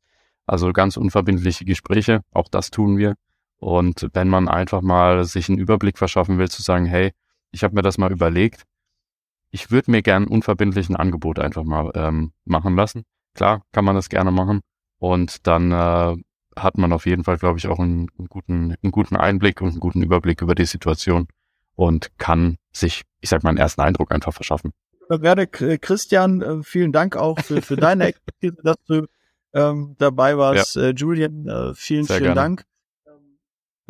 [0.45, 3.15] Also ganz unverbindliche Gespräche, auch das tun wir.
[3.61, 7.11] Und wenn man einfach mal sich einen Überblick verschaffen will, zu sagen, hey,
[7.51, 8.63] ich habe mir das mal überlegt,
[9.51, 13.03] ich würde mir gern unverbindlich ein Angebot einfach mal ähm, machen lassen.
[13.35, 14.61] Klar, kann man das gerne machen.
[14.97, 16.15] Und dann äh,
[16.55, 19.69] hat man auf jeden Fall, glaube ich, auch einen, einen, guten, einen guten Einblick und
[19.69, 21.27] einen guten Überblick über die Situation
[21.75, 24.71] und kann sich, ich sag mal, einen ersten Eindruck einfach verschaffen.
[25.07, 29.05] Werde Christian, äh, vielen Dank auch für, für deine Expertise, dass du
[29.53, 30.77] ähm, dabei warst.
[30.77, 30.83] Ja.
[30.83, 32.41] Äh, Julian, äh, vielen, Sehr vielen gerne.
[32.41, 32.65] Dank.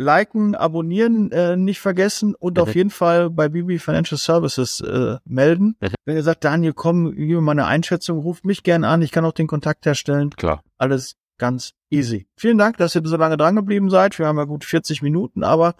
[0.01, 2.63] Liken, abonnieren äh, nicht vergessen und mhm.
[2.63, 5.77] auf jeden Fall bei BB Financial Services äh, melden.
[5.79, 5.93] Mhm.
[6.05, 9.11] Wenn ihr sagt, Daniel, komm, gib mir mal eine Einschätzung, ruft mich gerne an, ich
[9.11, 10.31] kann auch den Kontakt herstellen.
[10.31, 10.63] Klar.
[10.77, 12.27] Alles ganz easy.
[12.35, 14.19] Vielen Dank, dass ihr so lange dran geblieben seid.
[14.19, 15.75] Wir haben ja gut 40 Minuten, aber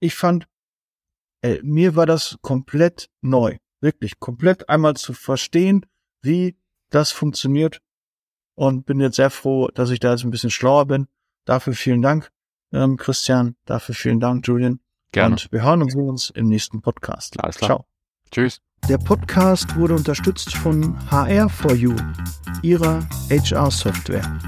[0.00, 0.46] ich fand
[1.46, 3.56] ey, mir war das komplett neu.
[3.80, 5.86] Wirklich komplett einmal zu verstehen,
[6.22, 6.56] wie
[6.90, 7.80] das funktioniert.
[8.56, 11.08] Und bin jetzt sehr froh, dass ich da jetzt ein bisschen schlauer bin.
[11.44, 12.30] Dafür vielen Dank,
[12.72, 13.56] ähm, Christian.
[13.64, 14.80] Dafür vielen Dank, Julian.
[15.12, 15.34] Gerne.
[15.34, 17.38] Und wir hören und sehen uns im nächsten Podcast.
[17.42, 17.68] Alles klar.
[17.68, 17.86] Ciao.
[18.30, 18.60] Tschüss.
[18.88, 21.96] Der Podcast wurde unterstützt von HR4U,
[22.62, 24.38] ihrer HR-Software.